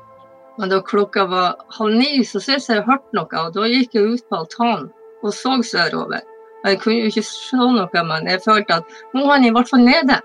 Men 0.60 0.70
da 0.70 0.78
klokka 0.86 1.26
var 1.26 1.58
halv 1.80 1.98
ni, 1.98 2.22
så 2.22 2.38
syntes 2.38 2.70
jeg 2.70 2.78
jeg 2.78 2.86
hørte 2.86 3.18
noe, 3.18 3.42
og 3.42 3.58
da 3.58 3.66
gikk 3.74 3.98
jeg 3.98 4.14
ut 4.14 4.30
på 4.30 4.38
altanen 4.44 4.86
og 5.26 5.34
så 5.34 5.58
sørover. 5.66 6.22
Jeg 6.62 6.78
kunne 6.78 7.02
jo 7.02 7.10
ikke 7.10 7.26
se 7.26 7.58
noe, 7.58 8.06
men 8.06 8.30
jeg 8.30 8.46
følte 8.46 8.78
at 8.78 8.96
nå 9.10 9.26
er 9.26 9.32
han 9.34 9.50
i 9.50 9.54
hvert 9.58 9.74
fall 9.74 9.82
nede. 9.82 10.22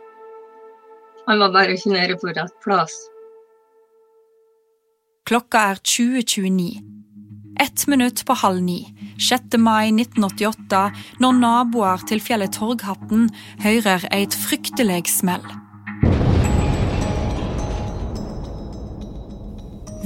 Han 1.25 1.41
var 1.47 1.57
bare 1.57 1.79
ikke 1.81 1.97
nede 1.97 2.21
på 2.21 2.29
rett 2.29 2.57
plass. 2.61 2.93
Klokka 5.25 5.71
er 5.73 5.81
20.29. 5.81 7.00
Ett 7.59 7.87
minutt 7.87 8.25
på 8.25 8.33
halv 8.33 8.61
ni, 8.63 8.93
6. 9.19 9.57
mai 9.57 9.91
1988, 9.91 10.91
når 11.19 11.39
naboer 11.39 12.05
til 12.09 12.21
fjellet 12.23 12.53
Torghatten 12.55 13.27
hører 13.63 14.05
et 14.11 14.35
fryktelig 14.35 15.03
smell. 15.11 15.43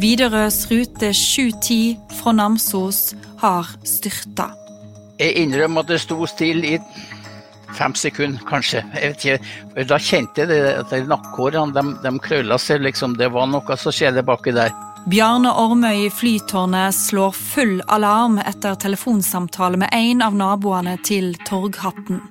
Widerøes 0.02 0.66
rute 0.72 1.14
710 1.14 1.98
fra 2.20 2.34
Namsos 2.36 3.14
har 3.40 3.70
styrta. 3.88 4.50
Jeg 5.20 5.38
innrømmer 5.40 5.86
at 5.86 5.94
det 5.94 6.02
sto 6.04 6.26
stille 6.28 6.74
i 6.76 6.80
fem 7.76 7.96
sekunder, 7.96 8.42
kanskje. 8.50 8.84
Da 9.88 10.00
kjente 10.00 10.44
jeg 10.44 10.74
at 10.82 10.92
nakkehårene 11.08 11.76
de, 11.76 11.86
de 12.04 12.12
krølla 12.20 12.60
seg. 12.60 12.84
liksom. 12.84 13.16
Det 13.20 13.32
var 13.32 13.48
noe 13.48 13.80
som 13.80 13.96
skjedde 13.96 14.26
baki 14.28 14.52
der. 14.56 14.76
Bjarne 15.06 15.52
Ormøy 15.62 16.08
i 16.08 16.10
Flytårnet 16.10 16.96
slår 16.98 17.36
full 17.38 17.76
alarm 17.94 18.40
etter 18.42 18.74
telefonsamtale 18.82 19.78
med 19.78 19.94
en 19.94 20.24
av 20.26 20.34
naboene 20.34 20.96
til 21.06 21.36
Torghatten. 21.46 22.24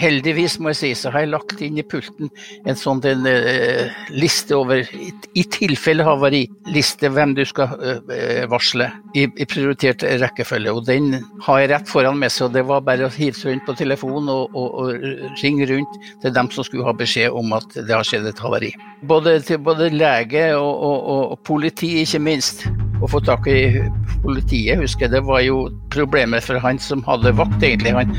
Heldigvis 0.00 0.58
må 0.60 0.72
jeg 0.72 0.78
si, 0.80 0.90
så 0.98 1.12
har 1.14 1.24
jeg 1.24 1.32
lagt 1.32 1.62
inn 1.64 1.78
i 1.80 1.84
pulten 1.86 2.30
en 2.68 2.78
sånn 2.78 3.00
en, 3.08 3.26
uh, 3.26 4.02
liste 4.12 4.56
over, 4.56 4.84
i, 4.94 5.10
i 5.38 5.44
tilfelle 5.50 6.04
havari, 6.06 6.44
liste 6.72 7.10
hvem 7.12 7.34
du 7.38 7.42
skal 7.48 7.74
uh, 7.80 8.44
varsle 8.50 8.90
i, 9.14 9.26
i, 9.26 9.48
prioritert 9.48 10.04
rekkefølge. 10.22 10.74
Og 10.74 10.84
den 10.88 11.14
har 11.46 11.62
jeg 11.62 11.72
rett 11.74 11.90
foran 11.90 12.20
meg, 12.20 12.32
så 12.34 12.50
det 12.52 12.64
var 12.68 12.84
bare 12.86 13.08
å 13.08 13.14
hive 13.14 13.48
rundt 13.48 13.66
på 13.68 13.76
telefonen 13.80 14.30
og, 14.34 14.54
og, 14.54 14.78
og, 14.82 15.08
ringe 15.40 15.68
rundt 15.70 15.98
til 16.22 16.34
dem 16.36 16.52
som 16.52 16.66
skulle 16.66 16.86
ha 16.88 16.94
beskjed 16.96 17.34
om 17.36 17.56
at 17.56 17.74
det 17.76 17.94
har 17.94 18.06
skjedd 18.06 18.28
et 18.30 18.44
havari. 18.44 18.74
Både 19.08 19.38
til 19.46 19.60
både 19.64 19.90
lege 19.94 20.50
og, 20.58 21.02
og 21.32 21.36
politi, 21.46 21.96
ikke 22.04 22.22
minst 22.22 22.66
å 23.00 23.08
få 23.10 23.20
tak 23.24 23.48
i 23.50 23.80
politiet, 24.24 24.80
husker 24.80 25.06
jeg. 25.06 25.14
Det 25.16 25.24
var 25.28 25.42
jo 25.44 25.64
problemet 25.92 26.44
for 26.44 26.60
han 26.62 26.80
som 26.82 27.04
hadde 27.08 27.34
vakt, 27.38 27.60
egentlig. 27.64 27.94
Han, 27.96 28.14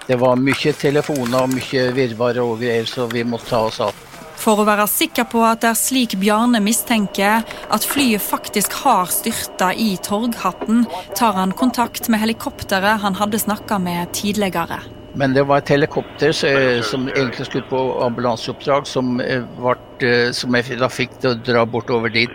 det 0.07 0.19
var 0.21 0.37
mye 0.41 0.73
telefoner 0.77 1.47
og 1.47 1.53
mye 1.53 1.89
virvar 1.97 2.41
og 2.45 2.59
greier, 2.61 2.85
så 2.85 3.09
vi 3.09 3.25
måtte 3.25 3.49
ta 3.53 3.63
oss 3.71 3.81
av. 3.89 4.06
For 4.47 4.61
å 4.61 4.63
være 4.63 4.85
sikker 4.87 5.25
på 5.27 5.41
at 5.43 5.59
det 5.59 5.73
er 5.73 5.75
slik 5.75 6.13
Bjarne 6.21 6.61
mistenker, 6.63 7.41
at 7.43 7.83
flyet 7.83 8.23
faktisk 8.23 8.77
har 8.85 9.09
styrta 9.11 9.73
i 9.75 9.89
Torghatten, 9.99 10.85
tar 11.19 11.33
han 11.35 11.51
kontakt 11.51 12.07
med 12.07 12.21
helikopteret 12.21 13.01
han 13.03 13.17
hadde 13.19 13.41
snakka 13.43 13.75
med 13.83 14.13
tidligere. 14.15 14.77
Men 15.19 15.33
det 15.35 15.43
var 15.49 15.59
et 15.59 15.71
helikopter 15.73 16.31
som 16.31 17.09
egentlig 17.09 17.49
skulle 17.49 17.67
på 17.67 17.81
ambulanseoppdrag, 18.05 18.87
som, 18.87 19.19
eh, 19.19 19.43
ble, 19.59 20.31
som 20.31 20.55
jeg 20.55 20.79
da 20.79 20.87
fikk 20.87 21.19
til 21.19 21.33
å 21.33 21.41
dra 21.43 21.65
bortover 21.65 22.13
dit 22.13 22.31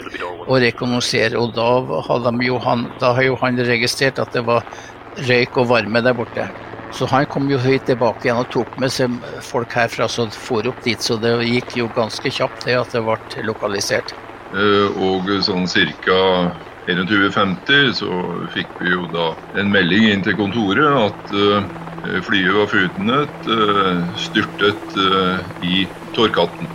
og 0.49 0.61
rekognosere. 0.61 1.41
Og 1.41 1.55
da, 1.57 1.71
hadde 2.11 2.61
han, 2.67 2.91
da 3.01 3.15
har 3.15 3.23
jo 3.23 3.41
han 3.41 3.57
registrert 3.57 4.19
at 4.19 4.37
det 4.37 4.45
var 4.45 4.67
røyk 5.17 5.57
og 5.57 5.69
varme 5.73 6.05
der 6.05 6.13
borte. 6.13 6.51
Så 6.93 7.09
han 7.09 7.29
kom 7.31 7.49
jo 7.51 7.61
høyt 7.61 7.87
tilbake 7.89 8.29
igjen 8.29 8.43
og 8.43 8.51
tok 8.53 8.75
med 8.81 8.93
seg 8.93 9.15
folk 9.47 9.73
herfra 9.79 10.09
som 10.13 10.33
for 10.35 10.67
opp 10.69 10.83
dit. 10.85 11.01
Så 11.01 11.17
det 11.21 11.33
gikk 11.49 11.79
jo 11.81 11.89
ganske 11.95 12.33
kjapt 12.33 12.67
det 12.69 12.77
at 12.77 12.93
det 12.93 13.03
ble 13.07 13.47
lokalisert. 13.49 14.13
Eh, 14.53 15.01
og 15.01 15.31
sånn 15.47 15.67
ca. 16.05 16.21
21.50 16.83 17.93
så 17.95 18.11
fikk 18.51 18.73
vi 18.83 18.91
jo 18.91 19.07
da 19.13 19.29
en 19.61 19.71
melding 19.71 20.09
inn 20.11 20.25
til 20.27 20.35
kontoret 20.35 20.97
at 20.99 21.35
eh, 21.39 21.69
flyet 22.27 22.57
var 22.57 22.71
forutnet 22.73 23.51
eh, 23.55 24.01
styrtet 24.19 24.97
i 25.63 25.87
Torkatten. 26.13 26.69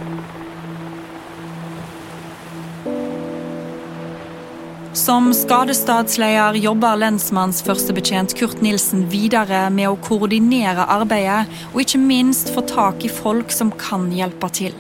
Som 4.98 5.28
skadestadsleder 5.30 6.56
jobber 6.58 6.98
lensmannsførstebetjent 6.98 8.34
Kurt 8.40 8.64
Nilsen 8.66 9.04
videre 9.12 9.68
med 9.70 9.92
å 9.92 10.00
koordinere 10.02 10.88
arbeidet, 10.90 11.44
og 11.70 11.84
ikke 11.84 12.02
minst 12.02 12.50
få 12.56 12.64
tak 12.66 13.06
i 13.06 13.12
folk 13.14 13.54
som 13.54 13.70
kan 13.78 14.08
hjelpe 14.10 14.50
til. 14.58 14.74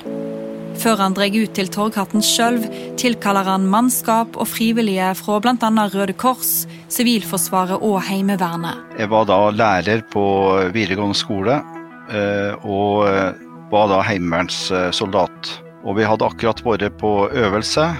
Før 0.82 1.04
han 1.04 1.14
drar 1.18 1.30
ut 1.38 1.54
til 1.54 1.70
Torghatten 1.70 2.26
sjøl, 2.26 2.58
tilkaller 2.98 3.46
han 3.46 3.70
mannskap 3.70 4.42
og 4.42 4.50
frivillige 4.50 5.12
fra 5.22 5.38
bl.a. 5.44 5.72
Røde 5.94 6.18
Kors, 6.18 6.66
Sivilforsvaret 6.90 7.78
og 7.78 8.02
Heimevernet. 8.10 8.98
Jeg 8.98 9.14
var 9.14 9.30
da 9.30 9.40
lærer 9.54 10.02
på 10.10 10.26
videregående 10.74 11.22
skole, 11.22 11.62
eh, 12.10 12.58
og 12.66 13.06
eh, 13.06 13.38
var 13.70 13.94
da 13.94 14.02
heimevernssoldat. 14.10 15.58
Og 15.86 16.02
vi 16.02 16.10
hadde 16.10 16.26
akkurat 16.26 16.66
vært 16.66 16.98
på 16.98 17.20
øvelse 17.30 17.92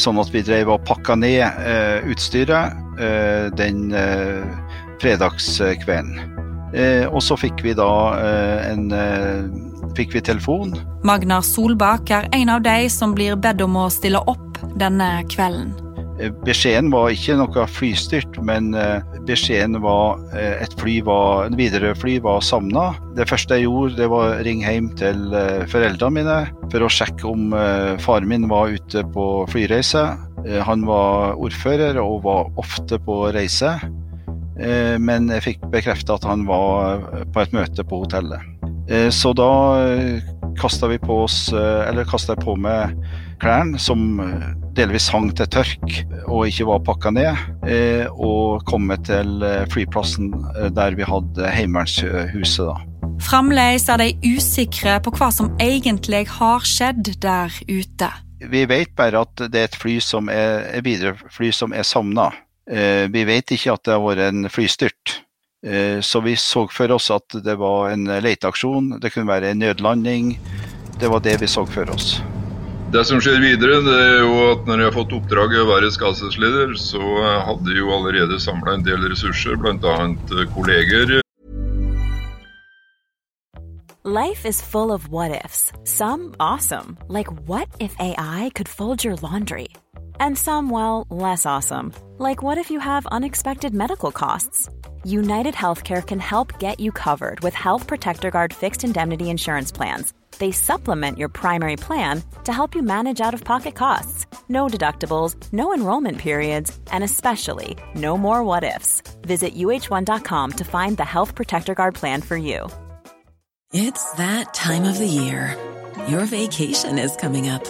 sånn 0.00 0.20
at 0.20 0.30
vi 0.34 0.42
drev 0.44 0.72
og 0.74 0.84
pakka 0.88 1.16
ned 1.18 1.44
eh, 1.44 2.06
utstyret 2.10 3.00
eh, 3.00 3.46
den 3.56 3.90
fredagskvelden. 5.02 6.40
Og 7.14 7.20
så 7.22 7.36
fikk 7.38 7.60
vi 7.62 7.70
da 7.78 7.86
en 8.66 8.88
fikk 9.94 10.16
vi 10.16 10.24
telefon. 10.26 10.72
Magnar 11.06 11.44
Solbakk 11.46 12.10
er 12.10 12.26
en 12.34 12.50
av 12.50 12.64
de 12.66 12.88
som 12.90 13.14
blir 13.14 13.38
bedt 13.38 13.62
om 13.62 13.78
å 13.78 13.86
stille 13.94 14.18
opp 14.26 14.58
denne 14.80 15.20
kvelden. 15.30 15.83
Eh, 16.20 16.30
beskjeden 16.46 16.92
var 16.94 17.10
ikke 17.10 17.34
noe 17.40 17.64
flystyrt, 17.74 18.36
men 18.46 18.70
eh, 18.78 19.02
beskjeden 19.26 19.80
var 19.82 20.20
eh, 20.36 20.62
et 20.62 20.74
fly 20.78 21.00
var, 21.06 21.48
en 21.48 21.56
Widerøe-fly 21.58 22.20
var 22.22 22.44
savna. 22.46 22.92
Det 23.18 23.26
første 23.30 23.58
jeg 23.58 23.66
gjorde, 23.66 23.98
det 23.98 24.08
var 24.12 24.28
å 24.28 24.44
ringe 24.46 24.70
hjem 24.70 24.92
til 25.00 25.24
foreldrene 25.72 26.20
mine 26.20 26.38
for 26.70 26.84
å 26.84 26.92
sjekke 26.92 27.26
om 27.26 27.54
faren 28.02 28.30
min 28.30 28.46
var 28.50 28.74
ute 28.74 29.04
på 29.14 29.26
flyreise. 29.50 30.04
Han 30.66 30.82
var 30.86 31.38
ordfører 31.40 31.98
og 32.02 32.24
var 32.26 32.50
ofte 32.60 32.98
på 33.02 33.20
reise, 33.34 33.70
men 35.00 35.30
jeg 35.32 35.44
fikk 35.46 35.68
bekrefta 35.72 36.18
at 36.18 36.26
han 36.28 36.44
var 36.48 37.04
på 37.32 37.44
et 37.44 37.54
møte 37.54 37.86
på 37.86 38.02
hotellet. 38.02 38.42
Så 39.14 39.32
da 39.38 39.50
kasta 40.58 40.90
kasta 40.90 42.34
jeg 42.34 42.44
på 42.44 42.58
meg 42.58 42.98
klærne 43.42 43.80
som 43.80 44.18
delvis 44.76 45.06
hang 45.12 45.30
til 45.36 45.48
tørk 45.50 45.94
og 46.24 46.48
ikke 46.48 46.66
var 46.68 46.82
pakka 46.86 47.12
ned, 47.14 47.44
eh, 47.68 48.06
og 48.10 48.64
kommet 48.68 49.06
til 49.08 49.44
eh, 49.46 49.62
flyplassen 49.70 50.32
eh, 50.54 50.70
der 50.74 50.96
vi 50.98 51.06
hadde 51.06 51.52
Heimevernshuset. 51.54 52.66
da. 52.68 52.76
Fremdeles 53.24 53.86
er 53.88 54.02
de 54.02 54.34
usikre 54.34 54.98
på 55.04 55.14
hva 55.14 55.30
som 55.32 55.52
egentlig 55.62 56.24
har 56.36 56.66
skjedd 56.66 57.14
der 57.22 57.54
ute. 57.68 58.10
Vi 58.44 58.64
vet 58.68 58.92
bare 58.98 59.22
at 59.24 59.46
det 59.48 59.60
er 59.60 59.70
et 59.70 59.78
fly 59.78 59.98
som 60.02 60.28
er, 60.32 60.66
et 60.74 60.84
videre 60.84 61.14
fly 61.32 61.52
som 61.54 61.72
er 61.72 61.86
savna. 61.86 62.32
Vi 62.66 63.22
vet 63.28 63.54
ikke 63.54 63.76
at 63.76 63.84
det 63.86 63.94
har 63.94 64.02
vært 64.02 64.26
en 64.26 64.50
flystyrt. 64.52 65.18
Så 66.04 66.20
vi 66.24 66.34
så 66.36 66.66
for 66.72 66.92
oss 66.96 67.10
at 67.14 67.38
det 67.44 67.56
var 67.60 67.94
en 67.94 68.08
leteaksjon, 68.24 68.98
det 69.00 69.14
kunne 69.14 69.30
være 69.30 69.54
en 69.54 69.64
nødlanding. 69.64 70.34
Det 71.00 71.12
var 71.12 71.24
det 71.24 71.38
vi 71.40 71.48
så 71.48 71.64
for 71.68 71.88
oss. 71.94 72.18
Det 72.92 73.02
som 73.08 73.20
skjer 73.22 73.40
videre, 73.42 73.80
det 73.82 73.94
er 73.98 74.18
jo 74.22 74.34
at 74.52 74.68
når 74.68 74.80
jeg 74.80 74.90
har 74.90 74.94
fått 74.94 75.14
oppdraget 75.16 75.64
å 75.64 75.68
være 75.72 75.90
skadestesleder, 75.94 76.74
så 76.78 77.02
hadde 77.48 77.72
jeg 77.72 77.80
jo 77.80 77.92
allerede 77.96 78.38
samla 78.42 78.76
en 78.76 78.84
del 78.86 79.08
ressurser, 79.08 79.56
bl.a. 79.58 79.94
Eh, 80.12 80.44
kolleger. 80.54 81.20
Life 84.04 84.44
is 84.44 84.60
full 84.60 84.92
of 84.92 85.08
what 85.08 85.32
ifs. 85.44 85.72
Some 85.84 86.34
awesome, 86.38 86.98
like 87.08 87.32
what 87.48 87.68
if 87.80 87.96
AI 87.98 88.50
could 88.54 88.68
fold 88.68 89.02
your 89.02 89.16
laundry? 89.16 89.68
And 90.20 90.36
some, 90.36 90.68
well, 90.68 91.06
less 91.08 91.46
awesome, 91.46 91.92
like 92.18 92.42
what 92.42 92.58
if 92.58 92.70
you 92.70 92.80
have 92.80 93.06
unexpected 93.06 93.74
medical 93.74 94.12
costs? 94.12 94.68
United 95.04 95.54
Healthcare 95.54 96.06
can 96.06 96.20
help 96.20 96.58
get 96.58 96.80
you 96.80 96.92
covered 96.92 97.40
with 97.40 97.54
Health 97.54 97.86
Protector 97.86 98.30
Guard 98.30 98.52
fixed 98.52 98.84
indemnity 98.84 99.30
insurance 99.30 99.72
plans 99.72 100.12
they 100.38 100.52
supplement 100.52 101.18
your 101.18 101.28
primary 101.28 101.76
plan 101.76 102.22
to 102.44 102.52
help 102.52 102.74
you 102.74 102.82
manage 102.82 103.20
out 103.20 103.34
of 103.34 103.44
pocket 103.44 103.74
costs. 103.74 104.26
No 104.48 104.66
deductibles, 104.66 105.36
no 105.52 105.74
enrollment 105.74 106.18
periods, 106.18 106.78
and 106.90 107.04
especially 107.04 107.76
no 107.94 108.16
more 108.18 108.42
what 108.42 108.64
ifs. 108.64 109.02
Visit 109.22 109.54
uh1.com 109.54 110.52
to 110.52 110.64
find 110.64 110.96
the 110.96 111.04
Health 111.04 111.34
Protector 111.34 111.74
Guard 111.74 111.94
plan 111.94 112.22
for 112.22 112.36
you. 112.36 112.68
It's 113.72 114.12
that 114.12 114.54
time 114.54 114.84
of 114.84 114.98
the 114.98 115.06
year. 115.06 115.56
Your 116.08 116.26
vacation 116.26 116.98
is 116.98 117.16
coming 117.16 117.48
up. 117.48 117.64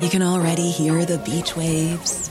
You 0.00 0.08
can 0.08 0.22
already 0.22 0.70
hear 0.70 1.04
the 1.04 1.18
beach 1.18 1.56
waves, 1.56 2.30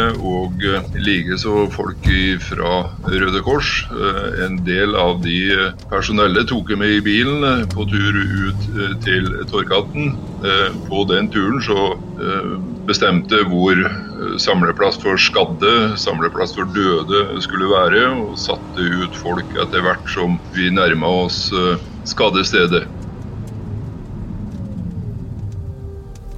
Og 0.00 0.62
eh, 0.64 0.86
likeså 1.04 1.66
folk 1.74 2.06
fra 2.40 2.76
Røde 3.12 3.42
Kors. 3.44 3.72
Eh, 3.92 4.44
en 4.46 4.56
del 4.64 4.96
av 4.96 5.20
de 5.20 5.36
personellet 5.52 5.92
personelle 5.92 6.46
tok 6.48 6.72
med 6.80 6.94
i 6.96 7.02
bilen 7.04 7.66
på 7.74 7.84
tur 7.90 8.16
ut 8.16 8.68
til 9.04 9.28
Torkatten. 9.52 10.16
På 10.88 11.04
den 11.06 11.28
turen 11.30 11.60
så 11.62 11.92
bestemte 12.88 13.42
hvor 13.50 13.78
eh, 13.78 14.34
samleplass 14.42 14.98
for 15.02 15.20
skadde, 15.20 15.72
samleplass 16.00 16.54
for 16.56 16.68
døde 16.74 17.42
skulle 17.44 17.70
være, 17.70 18.08
og 18.24 18.38
satte 18.40 18.88
ut 19.02 19.20
folk 19.22 19.54
etter 19.64 19.84
hvert 19.84 20.10
som 20.10 20.38
vi 20.56 20.70
nærma 20.74 21.12
oss 21.26 21.44
eh, 21.54 21.78
skadestedet. 22.08 22.86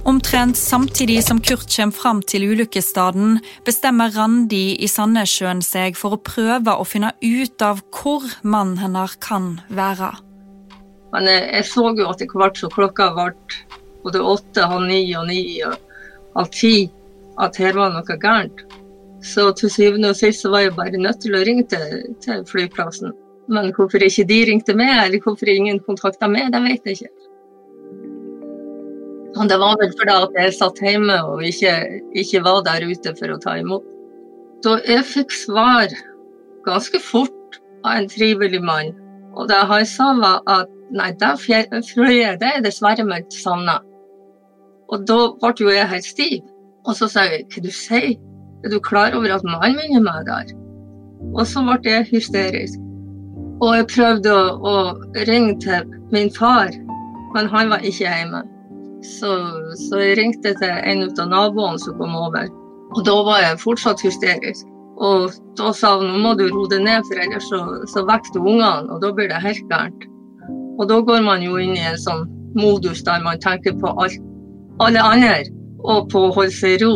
Omtrent 0.05 0.57
samtidig 0.57 1.23
som 1.23 1.39
Kurt 1.41 1.65
kommer 1.75 1.91
fram 1.97 2.19
til 2.21 2.43
ulykkesstedet, 2.51 3.39
bestemmer 3.65 4.11
Randi 4.13 4.75
i 4.77 4.89
Sandnessjøen 4.89 5.63
seg 5.65 5.97
for 5.97 6.13
å 6.13 6.19
prøve 6.21 6.75
å 6.77 6.85
finne 6.85 7.09
ut 7.25 7.65
av 7.65 7.81
hvor 7.89 8.27
mannen 8.45 8.77
hennes 8.83 9.15
kan 9.25 9.55
være. 9.73 10.11
Men 11.09 11.31
jeg, 11.31 11.41
jeg 11.55 11.67
så 11.71 11.87
jo 11.97 12.05
at 12.11 12.21
etter 12.21 12.37
hvert 12.37 12.61
så 12.61 12.69
klokka 12.69 13.09
ble 13.17 13.31
både 14.05 14.21
åtte, 14.35 14.69
halv 14.69 14.85
ni 14.91 15.01
og 15.17 15.25
ni 15.31 15.41
og 15.65 15.73
halv 16.37 16.53
ti 16.53 16.75
at 17.41 17.57
her 17.57 17.73
var 17.73 17.97
noe 17.97 18.21
gærent. 18.21 18.61
Så 19.25 19.49
til 19.57 19.73
syvende 19.73 20.13
og 20.13 20.21
sist 20.21 20.45
var 20.45 20.67
jeg 20.67 20.77
bare 20.77 21.01
nødt 21.01 21.23
til 21.25 21.33
å 21.33 21.45
ringe 21.49 21.65
til, 21.71 22.11
til 22.21 22.45
flyplassen. 22.45 23.17
Men 23.49 23.73
hvorfor 23.73 24.05
ikke 24.05 24.29
de 24.29 24.43
ringte 24.51 24.77
meg, 24.77 24.99
eller 25.01 25.25
hvorfor 25.25 25.49
ingen 25.49 25.81
kontakta 25.81 26.29
meg, 26.29 26.53
det 26.53 26.61
vet 26.61 26.85
jeg 26.85 26.99
ikke. 26.99 27.15
Og 29.35 29.49
det 29.51 29.57
var 29.59 29.75
vel 29.81 29.91
fordi 29.99 30.15
at 30.15 30.37
jeg 30.39 30.53
satt 30.55 30.79
hjemme 30.83 31.15
og 31.27 31.43
ikke, 31.43 31.73
ikke 32.15 32.43
var 32.45 32.61
der 32.67 32.85
ute 32.87 33.11
for 33.19 33.33
å 33.33 33.39
ta 33.43 33.57
imot. 33.59 33.83
Så 34.63 34.77
jeg 34.87 35.03
fikk 35.05 35.33
svar 35.35 35.91
ganske 36.65 37.01
fort 37.03 37.59
av 37.85 37.99
en 37.99 38.07
trivelig 38.09 38.61
mann. 38.63 38.93
Og 39.35 39.49
det 39.51 39.59
han 39.69 39.83
sa, 39.85 40.13
var 40.17 40.39
at 40.47 40.71
nei, 40.95 41.11
det 41.19 41.33
flyet 41.43 42.39
det 42.41 42.51
er 42.53 42.63
dessverre 42.63 43.03
meldt 43.05 43.35
savna. 43.35 43.81
Og 44.93 45.03
da 45.09 45.19
ble 45.41 45.53
jo 45.67 45.73
jeg 45.73 45.91
helt 45.91 46.07
stiv. 46.07 46.39
Og 46.85 46.95
så 46.95 47.09
sa 47.11 47.25
jeg 47.27 47.45
hva 47.51 47.65
du 47.65 47.71
sier, 47.73 48.15
er 48.63 48.71
du 48.71 48.79
klar 48.81 49.13
over 49.17 49.35
at 49.35 49.45
mannen 49.45 49.77
min 49.81 49.99
er 49.99 50.05
med 50.05 50.29
der? 50.29 50.55
Og 51.33 51.43
så 51.49 51.63
ble 51.65 51.79
jeg 51.83 52.09
hysterisk. 52.13 52.79
Og 53.63 53.71
jeg 53.75 53.87
prøvde 53.91 54.31
å, 54.31 54.49
å 54.71 55.23
ringe 55.27 55.59
til 55.63 55.87
min 56.13 56.31
far, 56.33 56.73
men 57.35 57.49
han 57.51 57.71
var 57.71 57.83
ikke 57.87 58.05
hjemme. 58.05 58.43
Så, 59.05 59.31
så, 59.79 59.99
jeg 60.01 60.17
ringte 60.19 60.53
til 60.59 60.71
en 60.71 61.03
av 61.07 61.27
naboene 61.31 61.81
som 61.81 61.97
kom 61.99 62.15
over. 62.17 62.49
Og 62.95 63.03
da 63.07 63.15
var 63.27 63.43
jeg 63.43 63.61
fortsatt 63.61 64.03
hysterisk. 64.05 64.67
Og 65.05 65.33
da 65.59 65.71
sa 65.75 65.97
hun 65.99 66.07
nå 66.07 66.19
må 66.23 66.33
du 66.39 66.45
roe 66.47 66.69
deg 66.71 66.85
ned, 66.85 67.03
for 67.07 67.19
ellers 67.19 67.47
så, 67.51 67.59
så 67.91 68.05
vekker 68.07 68.37
du 68.37 68.45
ungene, 68.45 68.87
og 68.93 69.01
da 69.03 69.11
blir 69.15 69.27
det 69.31 69.41
helt 69.43 69.65
gærent. 69.71 70.05
Og 70.79 70.87
da 70.91 71.01
går 71.07 71.23
man 71.25 71.43
jo 71.43 71.57
inn 71.59 71.75
i 71.75 71.83
en 71.89 71.99
sånn 71.99 72.23
modus 72.55 73.03
der 73.03 73.23
man 73.23 73.41
tenker 73.43 73.75
på 73.81 73.91
alt, 73.99 74.15
alle 74.83 75.03
andre, 75.03 75.43
og 75.83 76.07
på 76.11 76.27
å 76.27 76.31
holde 76.35 76.55
seg 76.55 76.77
i 76.77 76.85
ro. 76.85 76.93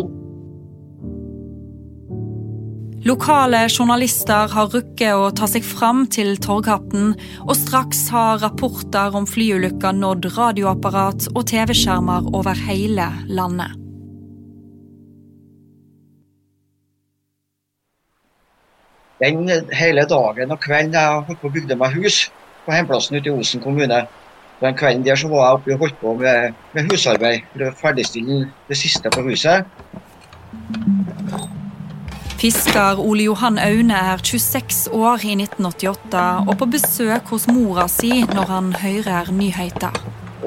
Lokale 3.07 3.61
journalister 3.69 4.49
har 4.51 4.73
rukket 4.73 5.15
å 5.15 5.29
ta 5.31 5.47
seg 5.47 5.63
fram 5.63 6.01
til 6.11 6.33
Torghatten, 6.43 7.13
og 7.45 7.53
straks 7.55 8.01
har 8.11 8.41
rapporter 8.43 9.15
om 9.15 9.23
flyulykka 9.23 9.93
nådd 9.95 10.27
radioapparat 10.35 11.29
og 11.31 11.45
TV-skjermer 11.47 12.27
over 12.35 12.59
hele 12.67 13.05
landet. 13.31 13.77
Den 19.23 19.47
hele 19.75 20.03
dagen 20.07 20.51
og 20.51 20.59
kvelden 20.63 20.99
jeg 20.99 21.23
holdt 21.29 21.39
på 21.39 21.47
å 21.47 21.55
bygde 21.55 21.79
meg 21.79 21.95
hus 22.01 22.25
på 22.65 22.75
hjemplassen 22.75 23.15
ute 23.15 23.31
i 23.31 23.35
Osen 23.35 23.63
kommune. 23.63 24.01
Den 24.59 24.75
kvelden 24.75 25.07
der 25.07 25.15
så 25.15 25.31
var 25.31 25.45
jeg 25.45 25.61
oppe 25.61 25.77
og 25.77 25.85
holdt 25.85 25.99
på 26.03 26.17
med, 26.19 26.59
med 26.75 26.91
husarbeid 26.91 27.47
for 27.53 27.69
å 27.69 27.71
ferdigstille 27.79 28.41
det 28.67 28.79
siste 28.79 29.11
på 29.15 29.23
huset. 29.27 29.63
Fisker 32.39 32.95
Ole 33.03 33.25
Johan 33.25 33.57
Aune 33.59 33.91
er 33.91 34.21
26 34.23 34.93
år 34.95 35.25
i 35.27 35.33
1988 35.35 36.19
og 36.47 36.53
på 36.61 36.67
besøk 36.71 37.33
hos 37.33 37.49
mora 37.51 37.83
si 37.91 38.21
når 38.29 38.45
han 38.47 38.69
hører 38.79 39.31
nyheter. 39.35 39.97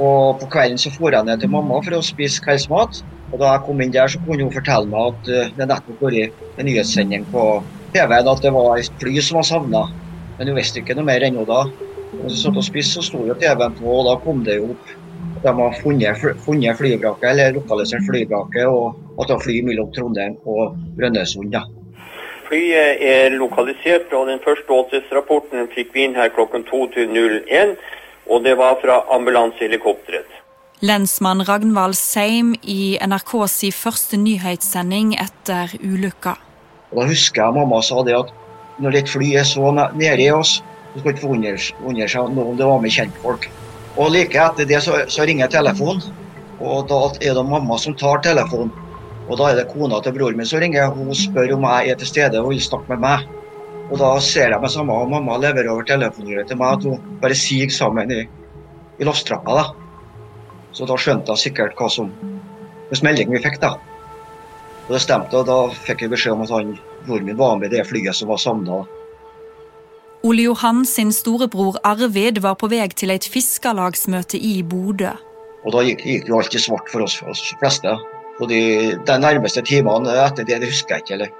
Og 0.00 0.40
På 0.40 0.48
kvelden 0.54 0.80
så 0.80 0.88
for 0.94 1.12
jeg 1.12 1.28
ned 1.28 1.42
til 1.42 1.52
mamma 1.52 1.82
for 1.84 1.98
å 1.98 2.00
spise 2.00 2.40
kveldsmat. 2.40 3.02
Og 3.32 3.36
Da 3.42 3.50
jeg 3.50 3.64
kom 3.66 3.84
inn 3.84 3.92
der, 3.92 4.08
så 4.08 4.20
kunne 4.24 4.46
hun 4.46 4.54
fortelle 4.54 4.88
meg 4.88 5.10
at 5.10 5.28
eh, 5.28 5.50
det 5.58 5.66
nettopp 5.68 6.00
vært 6.06 6.40
en 6.56 6.68
nyhetssending 6.70 7.26
på 7.28 7.44
TV-en 7.92 8.32
at 8.32 8.40
det 8.40 8.54
var 8.56 8.80
et 8.80 9.04
fly 9.04 9.14
som 9.20 9.42
var 9.42 9.46
savna. 9.50 9.84
Men 10.38 10.48
hun 10.48 10.56
visste 10.62 10.80
ikke 10.80 10.96
noe 10.96 11.10
mer 11.10 11.28
ennå 11.28 11.44
da. 11.44 11.66
Og 12.22 12.24
så 12.30 12.38
satt 12.46 12.56
og 12.56 12.64
spiste, 12.64 13.02
så 13.02 13.04
sto 13.10 13.20
jo 13.28 13.36
TV-en 13.36 13.76
på, 13.76 13.84
og 13.98 14.08
da 14.08 14.16
kom 14.24 14.40
det 14.48 14.56
jo 14.62 14.72
opp 14.72 14.96
at 15.36 15.44
de 15.44 15.54
har 15.60 15.78
funnet, 15.84 16.24
funnet 16.40 16.80
flyvraket, 16.80 17.28
eller 17.34 17.60
lokalisert 17.60 18.08
flyvraket, 18.08 18.64
og 18.64 18.96
at 19.20 19.28
det 19.28 19.36
var 19.36 19.44
fly 19.44 19.60
mellom 19.68 19.92
Trondheim 19.92 20.40
og 20.48 20.76
Brønnøysund. 20.96 21.60
Flyet 22.52 23.00
er 23.00 23.32
lokalisert, 23.40 24.10
og 24.12 24.26
den 24.28 24.40
første 24.44 24.68
åstedsrapporten 24.76 25.70
fikk 25.72 25.94
vi 25.94 26.02
inn 26.04 26.18
her 26.18 26.28
klokken 26.36 26.66
22.01. 26.68 27.78
Og 28.28 28.42
det 28.44 28.58
var 28.60 28.76
fra 28.82 28.98
ambulansehelikopteret. 29.16 30.28
Lensmann 30.84 31.40
Ragnvald 31.48 31.96
Seim 31.96 32.50
i 32.60 32.98
NRKs 33.00 33.56
første 33.72 34.20
nyhetssending 34.20 35.14
etter 35.16 35.72
ulykka. 35.80 36.34
Da 36.92 37.08
husker 37.08 37.46
jeg 37.46 37.56
mamma 37.56 37.80
sa 37.80 38.04
det 38.04 38.18
at 38.20 38.36
når 38.84 39.00
et 39.00 39.08
fly 39.08 39.32
er 39.40 39.48
så 39.48 39.72
nede 39.72 40.12
i 40.20 40.28
oss, 40.36 40.58
så 40.92 41.00
skal 41.00 41.14
ikke 41.14 41.24
forundre 41.24 41.56
seg 42.04 42.20
om 42.20 42.56
det 42.60 42.68
var 42.68 42.84
med 42.84 42.92
kjentfolk. 42.92 43.48
Og 43.96 44.12
like 44.12 44.36
etter 44.36 44.68
det 44.68 44.84
så, 44.84 45.00
så 45.08 45.24
ringer 45.24 45.48
telefonen, 45.48 46.04
og 46.60 46.84
da 46.92 47.00
er 47.16 47.32
det 47.32 47.48
mamma 47.48 47.80
som 47.80 47.96
tar 47.96 48.20
telefonen. 48.28 48.76
Og 49.28 49.38
da 49.38 49.50
er 49.50 49.60
det 49.60 49.68
kona 49.70 50.00
til 50.02 50.14
broren 50.16 50.36
min 50.38 50.48
som 50.48 50.60
ringer. 50.62 50.90
Hun 50.96 51.14
spør 51.14 51.54
om 51.56 51.68
jeg 51.68 51.92
er 51.92 52.00
til 52.00 52.10
stede 52.10 52.40
og 52.42 52.50
vil 52.50 52.62
snakke 52.62 52.90
med 52.92 53.02
meg. 53.04 53.28
Og 53.92 53.98
da 54.00 54.10
ser 54.24 54.54
jeg 54.54 54.60
meg 54.60 54.72
sammen, 54.72 54.94
og 54.96 55.10
mamma 55.10 55.36
leverer 55.40 55.70
over 55.72 55.86
telefonnummeret 55.86 56.48
til 56.48 56.58
meg 56.60 56.78
at 56.78 56.86
hun 56.88 57.18
bare 57.22 57.36
siger 57.36 57.70
sammen 57.70 58.10
i, 58.10 58.22
i 58.98 59.04
loftrappa. 59.08 59.58
da. 59.58 59.64
Så 60.72 60.88
da 60.88 60.96
skjønte 60.96 61.34
jeg 61.34 61.44
sikkert 61.46 61.76
hva 61.76 61.90
som 61.92 62.08
hvilken 62.88 63.08
melding 63.08 63.34
vi 63.34 63.42
fikk. 63.44 63.60
da. 63.60 63.76
Og 64.88 64.96
det 64.96 65.02
stemte, 65.04 65.38
og 65.38 65.46
da 65.46 65.58
fikk 65.86 66.06
jeg 66.06 66.12
beskjed 66.12 66.34
om 66.34 66.42
at 66.46 66.54
han, 66.56 66.72
broren 67.06 67.28
min 67.28 67.38
var 67.38 67.58
med 67.60 67.72
i 67.72 67.76
det 67.76 67.86
flyet 67.86 68.16
som 68.16 68.32
var 68.32 68.40
savna. 68.40 68.82
Ole 70.22 70.46
Johan 70.46 70.84
sin 70.86 71.12
storebror 71.12 71.78
Arvid 71.84 72.38
var 72.42 72.54
på 72.54 72.68
vei 72.70 72.86
til 72.94 73.10
et 73.10 73.26
fiskerlagsmøte 73.26 74.38
i 74.38 74.62
Bodø. 74.62 75.12
Og 75.66 75.74
da 75.74 75.82
gikk, 75.86 76.04
gikk 76.06 76.28
jo 76.30 76.38
alt 76.38 76.54
i 76.54 76.62
svart 76.62 76.90
for 76.90 77.04
oss, 77.04 77.16
for 77.18 77.34
oss 77.34 77.42
fleste. 77.60 77.96
Og 78.40 78.48
de, 78.48 78.62
de 78.96 79.18
nærmeste 79.20 79.62
timene 79.66 80.16
etter 80.24 80.48
det, 80.48 80.60
det 80.62 80.72
husker 80.72 80.96
jeg 80.96 81.04
ikke. 81.04 81.16
heller. 81.16 81.38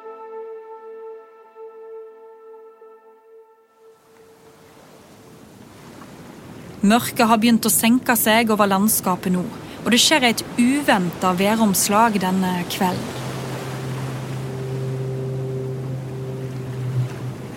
Mørket 6.82 7.28
har 7.30 7.38
begynt 7.38 7.66
å 7.68 7.70
senke 7.70 8.16
seg 8.18 8.50
over 8.50 8.66
landskapet 8.66 9.30
nå, 9.30 9.44
og 9.84 9.90
det 9.94 10.00
skjer 10.02 10.24
et 10.26 10.40
uventa 10.58 11.30
væromslag 11.38 12.18
denne 12.24 12.56
kvelden. 12.74 13.20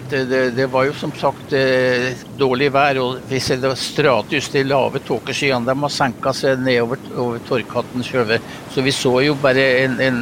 Det, 0.10 0.20
det, 0.30 0.42
det, 0.54 0.68
var 0.70 0.86
jo 0.86 0.94
som 0.94 1.10
sagt 1.18 1.54
eh, 1.58 2.12
dårlig 2.38 2.68
vær, 2.76 3.00
og 3.02 3.24
vi 3.26 3.40
ser 3.42 3.58
det 3.58 3.72
stratus, 3.82 4.52
de 4.54 4.62
lave 4.62 5.02
tåkeskyene, 5.02 5.66
de 5.66 5.74
har 5.82 5.94
senka 5.94 6.34
seg 6.38 6.62
nedover 6.62 7.02
over 7.18 7.42
Torghatten 7.50 8.06
sjøve. 8.06 8.38
Så 8.76 8.84
vi 8.84 8.92
så 8.92 9.14
jo 9.24 9.38
bare 9.40 9.64
en, 9.86 10.02
en 10.04 10.18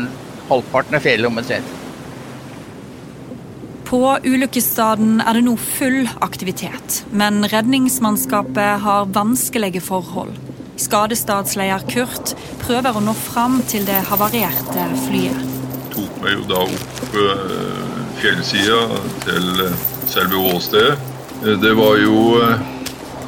halvparten 0.46 0.94
av 0.94 1.02
fjellet 1.02 1.26
omtrent. 1.26 1.80
På 3.88 4.16
ulykkesstedet 4.22 5.24
er 5.26 5.38
det 5.38 5.42
nå 5.46 5.54
full 5.58 6.04
aktivitet, 6.22 7.00
men 7.10 7.48
redningsmannskapet 7.50 8.84
har 8.86 9.10
vanskelige 9.13 9.82
forhold. 9.86 10.38
Skadestadsleder 10.82 11.82
Kurt 11.89 12.36
prøver 12.62 12.98
å 12.98 13.04
nå 13.06 13.13
fram 13.18 13.60
til 13.70 13.86
det 13.89 14.00
havarerte 14.10 14.86
flyet. 15.08 15.50
Tok 15.94 16.22
meg 16.22 16.38
jo 16.38 16.48
da 16.50 16.62
opp 16.66 17.18
uh, 17.18 18.00
fjellsida 18.22 19.02
til 19.26 19.66
selve 20.13 20.46
åstedet. 20.54 20.98
Det 21.62 21.74
var 21.78 21.98
jo 22.02 22.18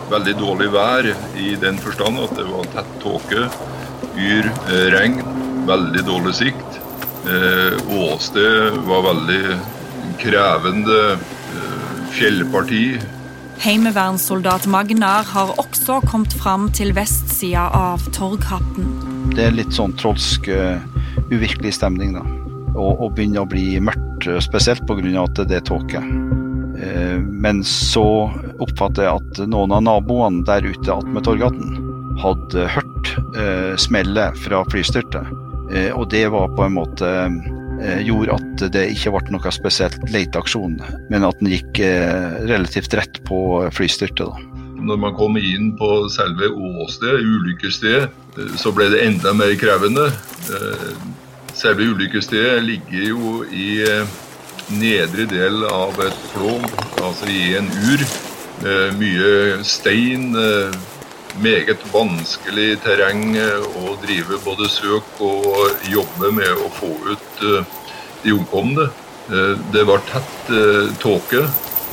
veldig 0.10 0.36
dårlig 0.38 0.70
vær 0.74 1.10
i 1.42 1.56
den 1.62 1.78
forstand 1.82 2.22
at 2.22 2.38
det 2.38 2.46
var 2.48 2.70
tett 2.74 2.92
tåke, 3.02 3.48
yr, 4.18 4.48
uh, 4.70 4.88
regn, 4.96 5.20
veldig 5.70 6.06
dårlig 6.08 6.36
sikt. 6.42 6.82
Åsted 7.26 8.76
var 8.86 9.00
veldig 9.02 9.56
krevende 10.22 11.18
fjellparti. 12.14 13.00
Heimevernssoldat 13.64 14.68
Magnar 14.70 15.26
har 15.32 15.56
også 15.58 16.04
kommet 16.06 16.36
fram 16.38 16.68
til 16.76 16.94
vestsida 16.94 17.64
av 17.74 18.04
Torghatten. 18.14 18.92
Det 19.34 19.48
er 19.48 19.58
litt 19.58 19.74
sånn 19.74 19.96
trolsk, 19.98 20.52
uvirkelig 21.32 21.74
stemning, 21.80 22.14
da. 22.14 22.22
Og, 22.76 22.92
og 22.94 23.16
begynner 23.18 23.42
å 23.42 23.50
bli 23.50 23.80
mørkt, 23.82 24.30
spesielt 24.46 24.86
pga. 24.86 25.24
at 25.24 25.42
det 25.50 25.64
er 25.64 25.66
tåke. 25.66 26.04
Men 27.26 27.64
så 27.66 28.30
oppfatter 28.62 29.08
jeg 29.08 29.18
at 29.18 29.44
noen 29.50 29.74
av 29.74 29.82
naboene 29.88 30.46
der 30.46 30.68
ute 30.70 30.94
attmed 30.94 31.26
Torghatten 31.26 31.75
hadde 32.22 32.68
hørt 32.72 33.12
smellet 33.80 34.38
fra 34.40 34.62
flystyrtet 34.72 35.28
Eh, 35.72 35.92
og 35.98 36.10
det 36.10 36.28
var 36.30 36.52
på 36.54 36.66
en 36.66 36.76
måte 36.78 37.08
eh, 37.82 38.02
gjorde 38.06 38.38
at 38.38 38.66
det 38.74 38.86
ikke 38.94 39.16
ble 39.16 39.34
noe 39.34 39.54
spesielt 39.54 39.98
leteaksjon, 40.14 40.78
men 41.10 41.26
at 41.26 41.42
den 41.42 41.54
gikk 41.56 41.82
eh, 41.84 42.38
relativt 42.46 42.94
rett 42.98 43.22
på 43.28 43.40
flystyrtet. 43.74 44.52
Når 44.86 45.00
man 45.02 45.16
kom 45.18 45.40
inn 45.40 45.72
på 45.80 45.90
selve 46.14 46.52
åstedet, 46.54 47.26
ulykkesstedet, 47.26 48.12
eh, 48.38 48.56
så 48.62 48.74
ble 48.76 48.92
det 48.94 49.06
enda 49.08 49.36
mer 49.38 49.56
krevende. 49.60 50.10
Eh, 50.54 50.90
Selve 51.56 51.86
ulykkesstedet 51.88 52.66
ligger 52.66 53.04
jo 53.08 53.30
i 53.48 53.78
eh, 53.88 54.10
nedre 54.76 55.24
del 55.32 55.62
av 55.70 55.96
et 56.04 56.18
flom, 56.34 56.66
altså 57.00 57.30
i 57.32 57.54
en 57.56 57.70
ur. 57.88 58.04
Eh, 58.68 58.90
Mye 59.00 59.62
stein, 59.64 60.34
eh, 60.36 60.76
meget 61.42 61.84
vanskelig 61.94 62.80
terreng 62.84 63.36
eh, 63.38 63.64
å 63.82 63.96
drive 64.04 64.40
både 64.46 64.70
søk 64.72 65.20
og 65.24 65.88
jobbe 65.92 66.32
med 66.36 66.52
å 66.64 66.70
få 66.78 66.92
ut 67.12 67.44
eh, 67.44 67.66
de 68.24 68.36
omkomne. 68.36 68.90
Eh, 69.30 69.56
Det 69.74 69.86
var 69.88 70.04
tett 70.12 70.52
tåke. 71.02 71.46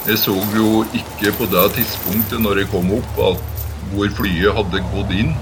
Jeg 0.07 0.19
så 0.19 0.35
jo 0.57 0.83
ikke 0.95 1.33
på 1.39 1.47
det 1.51 1.63
tidspunktet 1.79 2.43
når 2.43 2.63
jeg 2.63 2.73
kom 2.73 2.91
opp 2.99 3.19
at 3.31 3.49
hvor 3.93 4.11
flyet 4.17 4.55
hadde 4.57 4.83
gått 4.93 5.13
inn. 5.15 5.33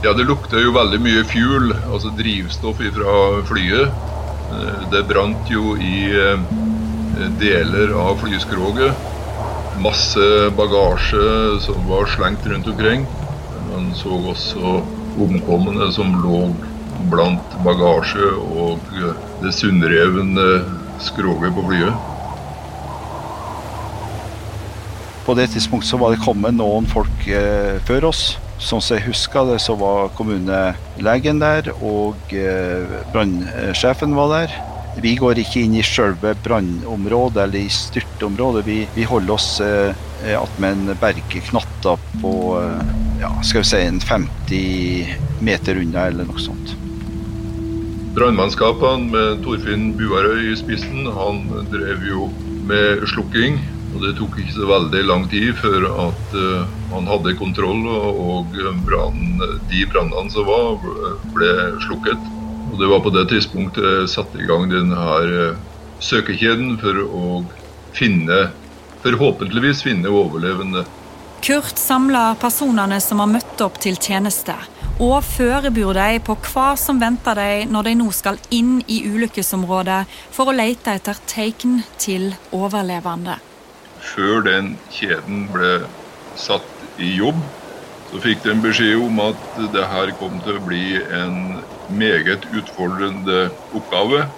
Ja, 0.00 0.14
det 0.16 0.24
lukta 0.24 0.62
jo 0.62 0.72
veldig 0.72 1.00
mye 1.04 1.24
fuel, 1.28 1.74
altså 1.92 2.08
drivstoff 2.16 2.80
fra 2.96 3.16
flyet. 3.50 3.92
Det 4.90 5.02
brant 5.10 5.52
jo 5.52 5.74
i 5.76 6.08
deler 7.36 7.92
av 8.00 8.16
flyskroget. 8.24 8.96
Masse 9.80 10.50
bagasje 10.56 11.60
som 11.64 11.88
var 11.88 12.06
slengt 12.06 12.46
rundt 12.46 12.66
omkring. 12.68 13.06
Man 13.70 13.94
så 13.96 14.12
også 14.12 14.74
omkomne 15.20 15.88
som 15.92 16.12
lå 16.20 16.42
blant 17.08 17.54
bagasje 17.64 18.28
og 18.36 18.92
eh, 18.92 19.16
det 19.40 19.54
sundrevne 19.56 20.46
skroget 21.00 21.56
på 21.56 21.64
flyet. 21.70 21.96
På 25.24 25.36
det 25.38 25.48
tidspunktet 25.54 25.88
så 25.88 26.00
var 26.00 26.12
det 26.12 26.20
kommet 26.26 26.58
noen 26.58 26.88
folk 26.90 27.28
eh, 27.32 27.80
før 27.88 28.10
oss. 28.10 28.34
Sånn 28.60 28.84
som 28.84 28.98
jeg 28.98 29.08
husker 29.08 29.48
det, 29.48 29.62
så 29.64 29.72
var 29.80 30.12
kommunelegen 30.18 31.40
der, 31.40 31.72
og 31.80 32.34
eh, 32.36 32.98
brannsjefen 33.14 34.12
var 34.18 34.34
der. 34.34 34.60
Vi 35.00 35.14
går 35.16 35.38
ikke 35.40 35.62
inn 35.64 35.78
i 35.80 35.84
selve 35.86 36.34
brannområdet 36.44 37.46
eller 37.46 37.62
i 37.62 37.72
styrteområdet. 37.72 38.64
Vi, 38.66 38.78
vi 38.92 39.06
holder 39.08 39.32
oss 39.32 39.48
eh, 39.64 39.94
attmed 40.36 40.90
en 40.90 40.98
bergknatta 41.00 41.94
på 42.20 42.32
eh, 42.60 42.90
ja, 43.22 43.30
skal 43.40 43.64
vi 43.64 43.70
si 43.70 43.80
en 43.80 44.00
50 44.04 45.40
meter 45.40 45.80
unna, 45.80 46.04
eller 46.10 46.28
noe 46.28 46.42
sånt. 46.44 46.74
Brannmannskapene 48.16 49.08
med 49.08 49.40
Torfinn 49.46 49.94
Buarøy 49.96 50.50
i 50.50 50.56
spissen, 50.60 51.08
han 51.16 51.46
drev 51.72 52.04
jo 52.04 52.28
med 52.68 53.06
slukking. 53.08 53.56
Og 53.90 54.04
det 54.04 54.12
tok 54.20 54.36
ikke 54.38 54.54
så 54.54 54.68
veldig 54.68 55.00
lang 55.08 55.24
tid 55.32 55.56
før 55.58 55.88
at 55.88 56.34
uh, 56.36 56.68
han 56.92 57.08
hadde 57.10 57.32
kontroll, 57.40 57.88
og, 57.90 58.20
og 58.22 58.60
brann, 58.86 59.40
de 59.72 59.80
brannene 59.90 60.30
som 60.30 60.46
var, 60.46 60.84
ble 61.34 61.50
slukket. 61.88 62.29
Og 62.80 62.86
det 62.86 62.92
var 62.94 63.00
på 63.04 63.10
det 63.12 63.26
tidspunktet 63.28 63.84
jeg 63.84 64.08
satte 64.08 64.38
i 64.40 64.46
gang 64.48 64.62
denne 64.70 64.96
her 64.96 65.32
eh, 65.36 65.56
søkekjeden 66.00 66.78
for 66.80 66.96
å 67.04 67.24
finne, 67.92 68.38
forhåpentligvis 69.02 69.82
finne 69.84 70.08
overlevende. 70.08 70.86
Kurt 71.44 71.76
samler 71.76 72.38
personene 72.40 72.96
som 73.04 73.20
har 73.20 73.28
møtt 73.28 73.60
opp 73.60 73.76
til 73.84 73.98
tjeneste, 74.00 74.54
og 74.96 75.18
forbereder 75.28 75.98
dem 75.98 76.24
på 76.24 76.38
hva 76.46 76.70
som 76.80 77.02
venter 77.02 77.36
dem 77.36 77.74
når 77.76 77.90
de 77.90 77.92
nå 78.00 78.06
skal 78.16 78.40
inn 78.48 78.78
i 78.88 79.02
ulykkesområdet 79.10 79.98
for 80.32 80.48
å 80.48 80.54
lete 80.56 80.94
etter 80.96 81.20
tegn 81.28 81.82
til 82.00 82.30
overlevende. 82.56 83.34
Før 84.14 84.40
den 84.46 84.78
kjeden 84.88 85.50
ble 85.52 85.82
satt 86.40 86.96
i 86.96 87.12
jobb, 87.18 87.44
så 88.08 88.22
fikk 88.24 88.40
de 88.48 88.56
beskjed 88.64 89.04
om 89.04 89.20
at 89.26 89.60
det 89.76 89.84
her 89.92 90.14
kom 90.16 90.40
til 90.48 90.56
å 90.56 90.64
bli 90.64 90.96
en 90.96 91.60
meget 91.90 92.46
utfordrende 92.48 93.50
oppgave. 93.74 94.28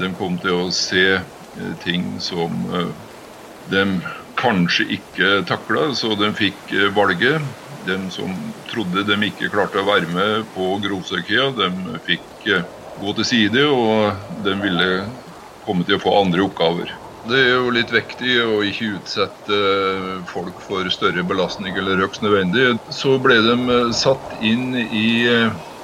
De 0.00 0.12
kom 0.18 0.38
til 0.42 0.56
å 0.56 0.70
se 0.74 1.04
eh, 1.16 1.74
ting 1.82 2.16
som 2.22 2.64
eh, 2.70 2.92
de 3.70 3.84
kanskje 4.38 4.86
ikke 4.98 5.30
takla, 5.48 5.88
så 5.96 6.14
de 6.18 6.32
fikk 6.36 6.74
eh, 6.74 6.90
valget. 6.96 7.44
De 7.86 7.98
som 8.14 8.34
trodde 8.70 9.06
de 9.06 9.20
ikke 9.28 9.52
klarte 9.52 9.82
å 9.82 9.88
være 9.88 10.10
med 10.10 10.50
på 10.54 10.76
Grovsøkøya, 10.84 11.52
de 11.58 12.00
fikk 12.06 12.50
gå 12.96 13.16
til 13.18 13.28
side, 13.28 13.66
og 13.68 14.40
de 14.44 14.54
ville 14.62 14.90
komme 15.66 15.86
til 15.86 15.98
å 15.98 16.02
få 16.02 16.14
andre 16.22 16.46
oppgaver. 16.46 16.94
Det 17.26 17.38
er 17.42 17.56
jo 17.56 17.72
litt 17.74 17.90
viktig 17.90 18.34
å 18.44 18.60
ikke 18.62 19.00
utsette 19.00 19.56
folk 20.30 20.60
for 20.62 20.86
større 20.94 21.24
belastning 21.26 21.74
eller 21.74 21.98
røks 21.98 22.22
nødvendig. 22.22 22.76
Så 22.94 23.16
ble 23.22 23.40
de 23.42 23.78
satt 23.98 24.36
inn 24.38 24.76
i, 24.78 25.08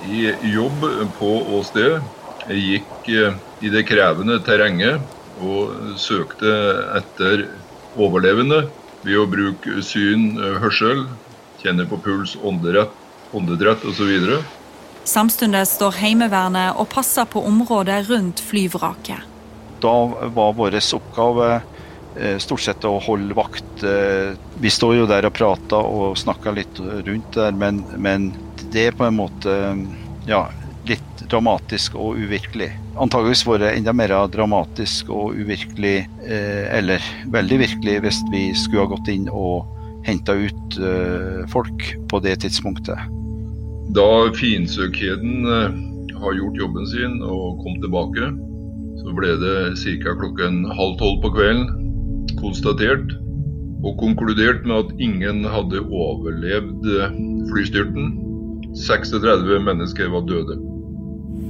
i 0.08 0.34
jobb 0.42 0.84
på 1.18 1.30
åstedet. 1.58 2.02
Jeg 2.50 2.62
gikk 2.66 3.10
eh, 3.14 3.34
i 3.62 3.70
det 3.70 3.84
krevende 3.86 4.40
terrenget 4.42 5.02
og 5.42 5.94
søkte 6.00 6.50
etter 6.98 7.46
overlevende 7.94 8.64
ved 9.04 9.20
å 9.20 9.28
bruke 9.30 9.82
syn, 9.86 10.32
eh, 10.40 10.58
hørsel, 10.62 11.06
kjenne 11.62 11.86
på 11.86 12.00
puls, 12.02 12.34
åndedrett, 12.42 12.94
åndedrett 13.32 13.84
osv. 13.86 14.10
Samtidig 15.06 15.64
står 15.70 15.98
Heimevernet 16.02 16.78
og 16.78 16.90
passer 16.90 17.26
på 17.30 17.42
området 17.46 18.04
rundt 18.10 18.42
flyvraket. 18.42 19.30
Da 19.82 19.94
var 20.34 20.54
vår 20.58 20.78
oppgave 20.98 21.48
eh, 21.54 22.38
stort 22.42 22.62
sett 22.66 22.84
å 22.86 22.98
holde 23.02 23.34
vakt. 23.38 23.86
Vi 24.62 24.70
står 24.70 24.96
jo 25.00 25.06
der 25.10 25.26
og 25.26 25.34
prater 25.34 25.78
og 25.78 26.18
snakker 26.18 26.54
litt 26.54 26.78
rundt 26.78 27.38
der, 27.38 27.54
men, 27.54 27.82
men 27.98 28.30
det 28.72 28.90
på 28.98 29.06
en 29.06 29.18
måte 29.18 29.54
ja, 30.28 30.46
litt 30.88 31.24
dramatisk 31.30 31.96
og 31.98 32.18
uvirkelig. 32.20 32.70
Antageligvis 33.00 33.44
vært 33.46 33.70
enda 33.72 33.94
mer 33.96 34.14
dramatisk 34.32 35.10
og 35.12 35.36
uvirkelig, 35.38 36.02
eh, 36.26 36.64
eller 36.78 37.04
veldig 37.32 37.62
virkelig, 37.66 38.00
hvis 38.04 38.20
vi 38.32 38.42
skulle 38.58 38.86
ha 38.86 38.92
gått 38.94 39.12
inn 39.12 39.28
og 39.30 39.68
henta 40.06 40.34
ut 40.34 40.78
eh, 40.78 41.42
folk 41.52 41.92
på 42.10 42.22
det 42.24 42.40
tidspunktet. 42.44 42.98
Da 43.96 44.08
finsøkkjeden 44.38 45.46
eh, 45.46 45.78
har 46.22 46.38
gjort 46.38 46.58
jobben 46.64 46.88
sin 46.90 47.20
og 47.22 47.62
kom 47.62 47.78
tilbake, 47.84 48.32
så 49.02 49.14
ble 49.16 49.36
det 49.40 49.56
ca. 50.04 50.16
klokken 50.20 50.64
halv 50.76 50.98
tolv 51.00 51.22
på 51.24 51.32
kvelden 51.36 51.70
konstatert 52.38 53.14
og 53.82 53.96
konkludert 53.98 54.66
med 54.66 54.84
at 54.84 55.00
ingen 55.02 55.44
hadde 55.48 55.82
overlevd 55.82 56.86
eh, 56.98 57.16
flystyrten. 57.50 58.12
36 58.74 59.58
mennesker 59.64 60.08
var 60.12 60.24
døde. 60.28 60.56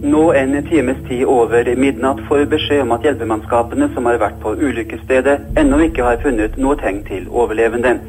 Nå 0.03 0.23
en 0.35 0.57
times 0.67 0.99
tid 1.09 1.23
over 1.31 1.69
midnatt 1.79 2.19
får 2.27 2.43
vi 2.43 2.49
beskjed 2.57 2.83
om 2.83 2.95
at 2.97 3.05
hjelpemannskapene 3.07 3.87
som 3.95 4.09
har 4.11 4.19
vært 4.19 4.41
på 4.43 4.57
ulykkesstedet, 4.59 5.37
ennå 5.61 5.79
ikke 5.87 6.03
har 6.03 6.19
funnet 6.25 6.59
noe 6.59 6.75
tegn 6.81 7.05
til 7.07 7.29
overlevende. 7.31 8.01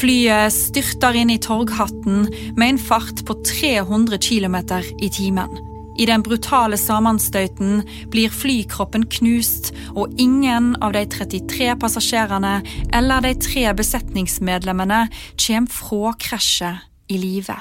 Flyet 0.00 0.54
styrter 0.54 1.18
inn 1.18 1.30
i 1.30 1.38
Torghatten 1.42 2.26
med 2.58 2.66
en 2.66 2.82
fart 2.82 3.22
på 3.26 3.36
300 3.46 4.18
km 4.18 4.58
i 4.98 5.10
timen. 5.14 5.58
I 6.00 6.06
den 6.08 6.22
brutale 6.24 6.78
sammenstøyten 6.80 7.82
blir 8.10 8.32
flykroppen 8.32 9.04
knust, 9.18 9.74
og 9.94 10.14
ingen 10.18 10.72
av 10.82 10.94
de 10.96 11.04
33 11.14 11.74
passasjerene 11.82 12.54
eller 12.96 13.26
de 13.26 13.34
tre 13.38 13.66
besetningsmedlemmene 13.76 15.02
kommer 15.36 15.74
fra 15.74 16.14
krasjet 16.18 16.86
i 17.10 17.18
live. 17.20 17.58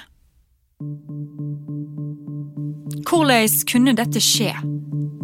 Hvordan 3.04 3.50
kunne 3.68 3.92
dette 3.98 4.22
skje? 4.24 4.54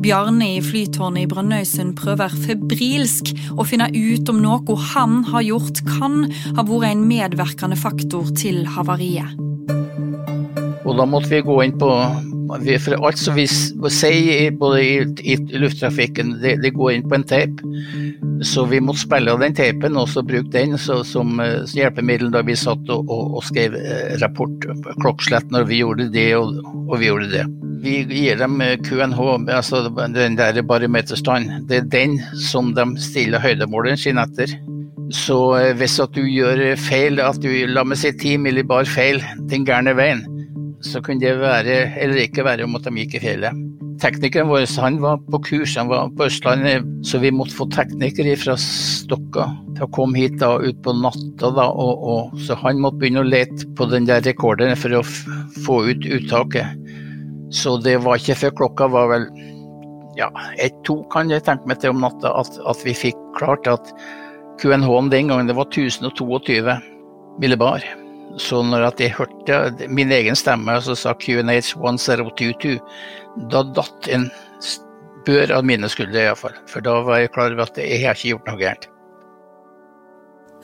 Bjarne 0.03 0.49
i 0.57 0.59
flytårnet 0.59 1.23
i 1.23 1.29
Brønnøysund 1.31 1.93
prøver 1.95 2.33
febrilsk 2.43 3.31
å 3.55 3.63
finne 3.63 3.87
ut 3.95 4.27
om 4.33 4.41
noe 4.43 4.75
han 4.91 5.21
har 5.29 5.45
gjort 5.47 5.79
kan 5.87 6.25
ha 6.57 6.65
vært 6.67 6.89
en 6.89 7.05
medvirkende 7.07 7.79
faktor 7.79 8.35
til 8.35 8.65
havariet. 8.67 9.31
Og 10.83 10.99
da 10.99 11.07
måtte 11.07 11.31
vi 11.31 11.39
gå 11.47 11.55
inn 11.63 11.79
på 11.79 11.87
For 12.47 12.95
alt 13.07 13.19
som 13.19 13.37
vi 13.37 13.45
sier 13.47 14.51
både 14.59 14.81
i, 14.83 14.93
i 15.33 15.35
lufttrafikken, 15.59 16.35
det, 16.43 16.57
det 16.63 16.73
går 16.75 16.95
inn 16.95 17.05
på 17.09 17.17
en 17.17 17.27
tape. 17.27 17.73
Så 18.45 18.65
vi 18.69 18.81
måtte 18.83 19.05
spille 19.05 19.31
av 19.31 19.41
den 19.41 19.55
tapen 19.55 19.97
og 19.99 20.09
så 20.11 20.23
bruke 20.25 20.51
den 20.53 20.75
så, 20.81 20.99
som 21.07 21.39
eh, 21.43 21.63
hjelpemiddel 21.75 22.33
da 22.33 22.43
vi 22.45 22.57
satt 22.59 22.89
og, 22.91 23.07
og, 23.09 23.37
og 23.39 23.45
skrev 23.47 23.77
eh, 23.79 24.17
rapport 24.21 24.67
klokkslett 25.01 25.53
når 25.55 25.69
vi 25.71 25.79
gjorde 25.81 26.09
det 26.13 26.27
og, 26.37 26.59
og 26.85 26.97
vi 26.99 27.09
gjorde 27.09 27.31
det. 27.31 27.45
Vi 27.85 27.97
gir 28.09 28.39
dem 28.41 28.59
eh, 28.65 28.77
QNH, 28.83 29.21
altså 29.55 29.85
den 29.89 30.37
der 30.39 30.61
barometerstand. 30.67 31.67
Det 31.69 31.81
er 31.81 31.91
den 31.95 32.19
som 32.49 32.73
de 32.75 32.89
stiller 33.01 33.43
høydemåleren 33.43 33.99
sin 33.99 34.21
etter. 34.21 34.51
Så 35.13 35.37
eh, 35.59 35.73
hvis 35.77 35.99
at 36.01 36.15
du 36.17 36.23
gjør 36.25 36.63
feil, 36.81 37.21
at 37.21 37.39
du 37.41 37.49
la 37.71 37.85
meg 37.87 37.99
si 38.01 38.11
ti 38.19 38.35
millibar 38.41 38.87
feil 38.89 39.21
den 39.51 39.67
gærne 39.67 39.95
veien, 39.97 40.25
så 40.85 41.01
kunne 41.03 41.23
det 41.23 41.35
være 41.41 41.79
eller 42.01 42.25
ikke 42.25 42.45
være 42.45 42.67
om 42.67 42.77
at 42.77 42.85
de 42.87 42.93
gikk 43.01 43.17
i 43.19 43.23
fjellet. 43.23 43.63
Teknikeren 44.03 44.49
vår 44.49 44.65
han 44.83 44.97
var 44.99 45.21
på 45.31 45.39
kurs, 45.47 45.75
han 45.79 45.87
var 45.87 46.09
på 46.17 46.27
Østlandet, 46.27 46.83
så 47.07 47.19
vi 47.23 47.31
måtte 47.31 47.55
få 47.55 47.67
teknikere 47.71 48.35
fra 48.37 48.57
Stokka 48.59 49.47
til 49.77 49.85
å 49.85 49.91
komme 49.95 50.19
hit 50.19 50.35
da, 50.41 50.51
ut 50.59 50.81
på 50.83 50.93
natta. 50.99 51.51
Da, 51.55 51.69
og, 51.71 52.03
og, 52.03 52.35
så 52.43 52.57
han 52.59 52.81
måtte 52.83 52.99
begynne 53.01 53.23
å 53.23 53.29
lete 53.29 53.69
på 53.79 53.87
den 53.91 54.07
der 54.09 54.23
rekorderen 54.25 54.75
for 54.79 54.99
å 54.99 55.03
få 55.65 55.79
ut 55.87 56.05
uttaket. 56.05 56.75
Så 57.55 57.77
det 57.85 57.97
var 58.03 58.19
ikke 58.19 58.37
før 58.43 58.55
klokka 58.59 58.91
var 58.91 59.11
vel 59.13 59.29
ja, 60.19 60.29
ett-to, 60.63 61.01
kan 61.11 61.31
jeg 61.31 61.45
tenke 61.47 61.67
meg 61.69 61.79
til 61.81 61.95
om 61.95 62.03
natta, 62.03 62.35
at, 62.35 62.59
at 62.67 62.83
vi 62.87 62.95
fikk 62.95 63.19
klart 63.39 63.67
at 63.71 63.93
QNH-en 64.61 65.11
den 65.11 65.31
gangen 65.31 65.51
det 65.51 65.57
var 65.57 65.71
1022 65.71 66.75
millibar. 67.39 67.83
Så 68.37 68.59
når 68.63 68.89
jeg 68.99 69.15
hørte 69.15 69.87
min 69.87 70.11
egen 70.11 70.35
stemme 70.35 70.75
som 70.83 70.97
sa 70.99 71.13
QNH 71.15 71.75
1022, 71.75 72.79
da 73.51 73.63
datt 73.75 74.09
en 74.11 74.27
bør 75.25 75.55
av 75.57 75.65
mine 75.65 75.89
skuldre 75.89 76.25
iallfall. 76.25 76.57
For 76.69 76.83
da 76.85 76.99
var 77.05 77.23
jeg 77.23 77.31
klar 77.35 77.55
over 77.55 77.65
at 77.65 77.79
jeg 77.79 78.03
har 78.03 78.17
ikke 78.17 78.35
gjort 78.35 78.51
noe 78.51 78.61
gærent. 78.61 78.89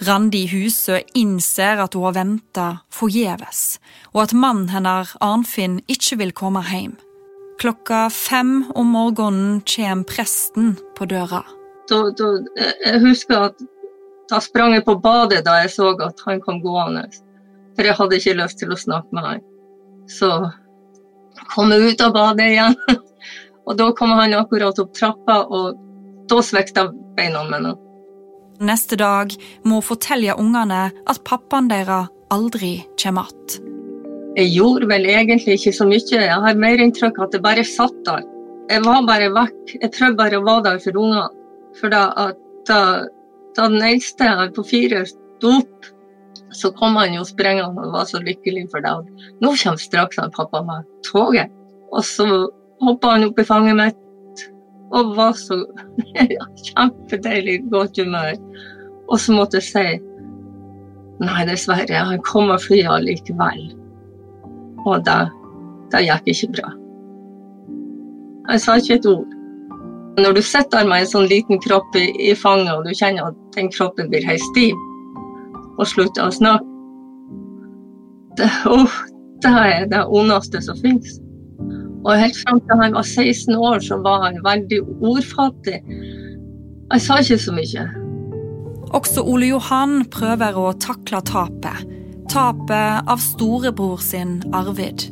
Randi 0.02 0.48
Husø 0.50 0.98
innser 1.14 1.78
at 1.84 1.94
hun 1.94 2.08
har 2.08 2.16
venta 2.18 2.68
forgjeves, 2.94 3.78
og 4.16 4.24
at 4.24 4.34
mannen 4.34 4.72
hennes 4.74 5.14
Arnfinn 5.22 5.78
ikke 5.92 6.18
vil 6.24 6.34
komme 6.34 6.64
hjem. 6.66 6.96
Klokka 7.62 8.08
fem 8.10 8.72
om 8.74 8.96
morgenen 8.96 9.60
kommer 9.70 10.08
presten 10.10 10.74
på 10.98 11.06
døra. 11.06 11.44
Da, 11.92 12.00
da, 12.18 12.30
jeg 12.88 13.02
husker 13.04 13.52
at 13.52 13.62
da 14.32 14.40
sprang 14.42 14.74
jeg 14.74 14.88
på 14.88 14.96
badet 15.04 15.44
da 15.46 15.60
jeg 15.62 15.74
så 15.76 15.92
at 16.02 16.24
han 16.26 16.42
kom 16.42 16.62
gående. 16.64 17.04
For 17.78 17.88
jeg 17.88 17.98
hadde 17.98 18.20
ikke 18.20 18.38
lyst 18.40 18.60
til 18.62 18.74
å 18.74 18.80
snakke 18.80 19.16
med 19.16 19.28
han. 19.28 19.46
Så 20.12 20.32
kom 21.54 21.72
jeg 21.72 21.94
ut 21.94 22.04
av 22.04 22.16
badet 22.16 22.50
igjen. 22.54 22.78
Og 23.70 23.78
da 23.80 23.92
kom 23.96 24.12
han 24.18 24.34
akkurat 24.36 24.80
opp 24.82 24.96
trappa, 24.98 25.44
og 25.46 25.78
da 26.28 26.40
svikta 26.44 26.88
beina 27.16 27.44
mine. 27.46 27.76
Neste 28.62 28.98
dag 28.98 29.36
må 29.64 29.78
hun 29.78 29.86
fortelle 29.86 30.34
ungene 30.34 30.88
at 30.90 31.22
pappaen 31.30 31.70
deres 31.70 32.10
aldri 32.34 32.80
kommer 33.00 33.30
igjen. 33.30 33.70
Jeg 34.32 34.48
gjorde 34.54 34.88
vel 34.88 35.06
egentlig 35.12 35.58
ikke 35.58 35.74
så 35.76 35.86
mye. 35.90 36.02
Jeg 36.08 36.42
har 36.44 36.60
mer 36.60 36.80
inntrykk 36.80 37.18
av 37.20 37.26
at 37.26 37.34
jeg 37.36 37.44
bare 37.44 37.66
satt 37.68 37.98
der. 38.08 38.22
Jeg 38.72 38.84
var 38.86 39.02
bare 39.04 39.28
vekk. 39.36 39.74
Jeg 39.76 39.92
prøvde 39.92 40.20
bare 40.22 40.40
å 40.40 40.46
være 40.46 40.64
der 40.70 40.78
for 40.86 41.00
ungene. 41.02 41.26
For 41.80 41.92
da, 41.92 42.04
da, 42.70 42.78
da 43.58 43.66
den 43.74 43.84
eldste 43.84 44.30
her 44.30 44.54
på 44.56 44.64
fire 44.70 45.04
sto 45.10 45.58
opp, 45.58 45.90
så 46.52 46.72
kom 46.76 46.96
han 47.00 47.16
jo 47.16 47.24
sprengende 47.28 47.86
og 47.86 47.96
var 47.96 48.08
så 48.10 48.20
lykkelig 48.24 48.68
for 48.72 48.84
det. 48.84 48.94
Nå 49.44 49.54
kommer 49.56 49.82
straks 49.82 50.20
han 50.20 50.34
pappa 50.36 50.62
med 50.68 50.88
toget. 51.08 51.52
Og 51.92 52.06
så 52.08 52.28
hoppa 52.82 53.16
han 53.16 53.28
opp 53.30 53.40
i 53.40 53.48
fanget 53.48 53.78
mitt 53.80 53.98
og 54.92 55.14
var 55.16 55.36
så 55.40 55.62
kjempedeilig 56.68 57.62
godt 57.72 58.00
humør. 58.02 58.36
Og 59.08 59.20
så 59.20 59.36
måtte 59.36 59.62
jeg 59.62 59.68
si 59.70 59.86
nei, 61.22 61.46
dessverre, 61.48 62.04
han 62.10 62.24
kom 62.26 62.52
av 62.52 62.64
flyet 62.64 62.90
allikevel. 62.90 63.68
Og 64.88 65.04
det, 65.06 65.20
det 65.94 66.06
gikk 66.08 66.32
ikke 66.34 66.54
bra. 66.58 66.72
Jeg 68.50 68.64
sa 68.64 68.78
ikke 68.82 68.98
et 68.98 69.10
ord. 69.12 69.38
Når 70.20 70.36
du 70.36 70.42
sitter 70.44 70.88
med 70.88 71.04
en 71.06 71.12
sånn 71.12 71.30
liten 71.32 71.62
kropp 71.64 71.96
i, 71.96 72.10
i 72.20 72.34
fanget, 72.36 72.74
og 72.74 72.88
du 72.88 72.92
kjenner 72.98 73.30
at 73.30 73.38
den 73.56 73.70
kroppen 73.72 74.10
blir 74.12 74.26
helt 74.28 74.44
stiv, 74.50 74.76
og 75.82 75.90
slutte 75.90 76.24
å 76.24 76.34
snakke 76.34 76.68
det, 78.40 78.48
oh, 78.70 78.94
det 79.44 79.52
er 79.52 79.88
det 79.92 80.02
ondeste 80.08 80.62
som 80.64 80.78
finnes. 80.80 81.18
Og 82.02 82.18
helt 82.18 82.38
fram 82.46 82.62
til 82.66 82.80
han 82.80 82.96
var 82.96 83.06
16 83.06 83.58
år, 83.58 83.82
så 83.84 83.98
var 84.02 84.24
han 84.26 84.40
veldig 84.46 84.80
ordfattig. 85.06 85.82
Jeg 86.92 87.04
sa 87.06 87.20
ikke 87.22 87.40
så 87.44 87.56
mye. 87.56 87.84
Også 88.98 89.24
Ole 89.24 89.52
Johan 89.52 90.02
prøver 90.12 90.58
å 90.58 90.72
takle 90.84 91.22
tapet. 91.28 91.86
Tapet 92.32 93.12
av 93.12 93.22
storebror 93.24 94.02
sin 94.04 94.40
Arvid. 94.56 95.10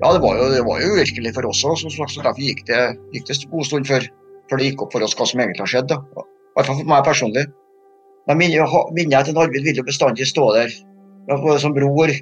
Ja, 0.00 0.14
det 0.14 0.22
var 0.22 0.38
jo, 0.38 0.48
det 0.54 0.62
var 0.64 0.80
jo 0.80 0.94
uvirkelig 0.94 1.34
for 1.36 1.50
oss 1.50 1.60
òg, 1.66 1.76
så, 1.82 1.90
så, 1.92 2.22
derfor 2.24 2.40
gikk 2.40 2.62
det, 2.70 2.80
gikk 3.12 3.26
det 3.28 3.36
en 3.36 3.50
god 3.52 3.66
stund 3.68 3.90
før, 3.90 4.06
før, 4.48 4.62
det 4.62 4.70
gikk 4.70 4.84
opp 4.86 4.94
for 4.96 5.04
oss 5.04 5.16
hva 5.18 5.26
som 5.28 5.42
egentlig 5.42 5.66
har 5.66 5.72
skjedd. 5.74 5.92
I 5.92 6.56
hvert 6.56 6.70
fall 6.70 6.78
for 6.78 6.92
meg 6.94 7.04
personlig. 7.04 7.44
Men 8.36 8.52
jeg 8.52 9.24
til 9.26 9.38
Arvid 9.38 9.66
vil 9.66 9.80
jo 9.80 9.86
bestandig 9.86 10.26
stå 10.28 10.46
der. 10.56 10.72
Både 11.30 11.58
som 11.62 11.74
bror, 11.76 12.12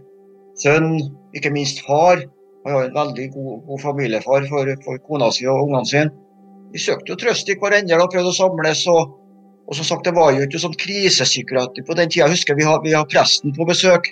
sønn, 0.60 0.98
ikke 1.36 1.52
minst 1.54 1.84
far. 1.86 2.24
Han 2.66 2.74
har 2.74 2.88
en 2.88 2.96
veldig 2.96 3.30
god, 3.34 3.52
god 3.68 3.80
familiefar 3.80 4.48
for, 4.50 4.74
for, 4.84 4.98
kona 5.06 5.30
si 5.32 5.46
og 5.46 5.68
ungene 5.68 5.88
sine. 5.88 6.10
Vi 6.72 6.82
søkte 6.82 7.14
jo 7.14 7.16
trøst 7.20 7.48
i 7.48 7.56
hverandre 7.56 8.02
og 8.02 8.12
prøvde 8.12 8.34
å 8.34 8.36
samles. 8.36 8.84
og 8.92 9.14
og 9.68 9.76
som 9.76 9.84
sagt, 9.84 10.04
Det 10.04 10.14
var 10.16 10.32
jo 10.32 10.46
ikke 10.46 10.60
sånn 10.62 10.76
krisepsykiatri 10.80 11.84
på 11.84 11.96
den 11.98 12.08
tida. 12.08 12.24
Jeg 12.24 12.38
husker 12.38 12.56
vi 12.56 12.64
har, 12.64 12.80
vi 12.80 12.94
har 12.96 13.04
presten 13.04 13.52
på 13.52 13.66
besøk. 13.68 14.08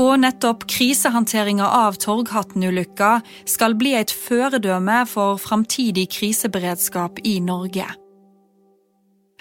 Og 0.00 0.20
nettopp 0.20 0.64
krisehåndteringa 0.68 1.64
av 1.64 1.98
Torghatten-ulykka 2.00 3.18
skal 3.48 3.76
bli 3.76 3.92
et 3.96 4.12
føredømme 4.12 5.02
for 5.08 5.40
framtidig 5.40 6.08
kriseberedskap 6.12 7.20
i 7.28 7.38
Norge. 7.44 7.88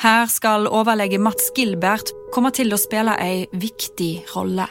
Her 0.02 0.26
skal 0.26 0.66
overlege 0.66 1.20
Mats 1.22 1.52
Gilbert 1.54 2.10
komme 2.34 2.50
til 2.58 2.74
å 2.74 2.80
spille 2.82 3.14
ei 3.22 3.44
viktig 3.54 4.24
rolle. 4.34 4.66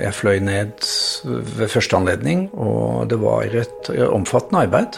Jeg 0.00 0.16
fløy 0.16 0.40
ned 0.44 0.88
ved 1.26 1.68
første 1.68 1.98
anledning, 1.98 2.46
og 2.56 3.10
det 3.12 3.18
var 3.20 3.52
et 3.60 3.90
omfattende 4.08 4.64
arbeid. 4.64 4.96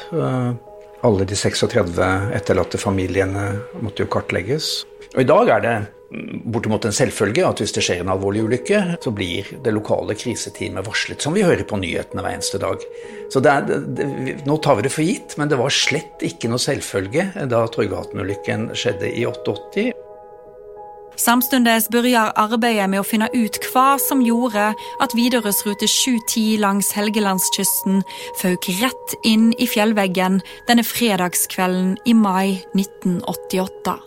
Alle 1.02 1.26
de 1.26 1.38
36 1.38 1.98
etterlatte 2.38 2.78
familiene 2.78 3.48
måtte 3.82 4.06
jo 4.06 4.12
kartlegges. 4.14 4.84
Og 5.16 5.24
i 5.24 5.26
dag 5.26 5.50
er 5.56 5.66
det 5.66 5.76
bortimot 6.08 6.86
en 6.88 6.94
selvfølge 6.94 7.44
at 7.44 7.60
hvis 7.60 7.74
det 7.76 7.84
skjer 7.84 8.00
en 8.02 8.12
alvorlig 8.14 8.46
ulykke, 8.46 8.80
så 9.04 9.12
blir 9.12 9.48
det 9.64 9.74
lokale 9.76 10.16
kriseteamet 10.16 10.86
varslet, 10.86 11.20
som 11.20 11.36
vi 11.36 11.44
hører 11.44 11.66
på 11.68 11.80
nyhetene 11.80 12.24
hver 12.24 12.38
eneste 12.38 12.60
dag. 12.62 12.84
Så 13.32 13.42
det 13.44 13.52
er, 13.52 13.84
det, 13.98 14.08
Nå 14.48 14.56
tar 14.64 14.78
vi 14.78 14.86
det 14.88 14.94
for 14.94 15.04
gitt, 15.04 15.36
men 15.36 15.52
det 15.52 15.60
var 15.60 15.74
slett 15.74 16.24
ikke 16.24 16.48
noe 16.48 16.62
selvfølge 16.62 17.30
da 17.50 17.64
Torghatten-ulykken 17.74 18.70
skjedde 18.78 19.12
i 19.12 19.26
88. 19.28 19.90
Samtidig 21.18 21.90
begynner 21.90 22.30
arbeidet 22.38 22.86
med 22.90 23.02
å 23.02 23.06
finne 23.06 23.26
ut 23.34 23.58
hva 23.72 23.96
som 23.98 24.22
gjorde 24.22 24.70
at 25.02 25.16
Widerøes 25.18 25.64
rute 25.66 25.88
710 25.90 26.62
langs 26.62 26.92
Helgelandskysten 26.94 28.04
føk 28.38 28.70
rett 28.78 29.16
inn 29.26 29.50
i 29.58 29.66
fjellveggen 29.66 30.38
denne 30.70 30.86
fredagskvelden 30.86 31.96
i 32.06 32.14
mai 32.14 32.60
1988. 32.78 33.98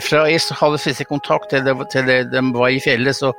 Fra 0.00 0.24
jeg 0.30 0.40
hadde 0.56 0.80
siste 0.80 1.04
kontakt 1.04 1.50
til, 1.52 1.64
det, 1.66 1.74
til 1.92 2.06
det, 2.08 2.18
de 2.32 2.42
var 2.54 2.72
i 2.72 2.80
fjellet, 2.80 3.16
så 3.18 3.32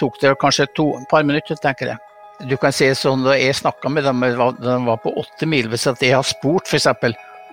tok 0.00 0.18
det 0.22 0.32
kanskje 0.42 0.66
to, 0.74 0.88
par 1.10 1.22
minutter, 1.26 1.58
tenker 1.62 1.92
jeg. 1.92 2.02
Du 2.48 2.56
kan 2.56 2.72
si 2.72 2.88
sånn, 2.96 3.22
Da 3.26 3.36
jeg 3.36 3.58
snakka 3.58 3.90
med 3.92 4.06
dem 4.08 4.24
de 4.24 4.78
var 4.86 5.02
på 5.02 5.12
åtte 5.20 5.46
mil, 5.46 5.68
hvis 5.68 5.86
jeg 5.86 6.14
har 6.14 6.26
spurt 6.26 6.70
f.eks. 6.70 6.88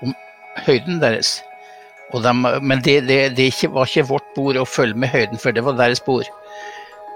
om 0.02 0.16
høyden 0.66 1.02
deres 1.04 1.42
de, 2.14 2.32
men 2.62 2.82
det, 2.82 3.02
det, 3.36 3.50
var 3.68 3.88
ikke 3.88 4.08
vårt 4.08 4.28
bord 4.36 4.56
å 4.56 4.66
følge 4.66 4.96
med 4.96 5.12
høyden, 5.12 5.40
for 5.42 5.52
det 5.52 5.64
var 5.66 5.76
deres 5.76 6.00
bord. 6.00 6.28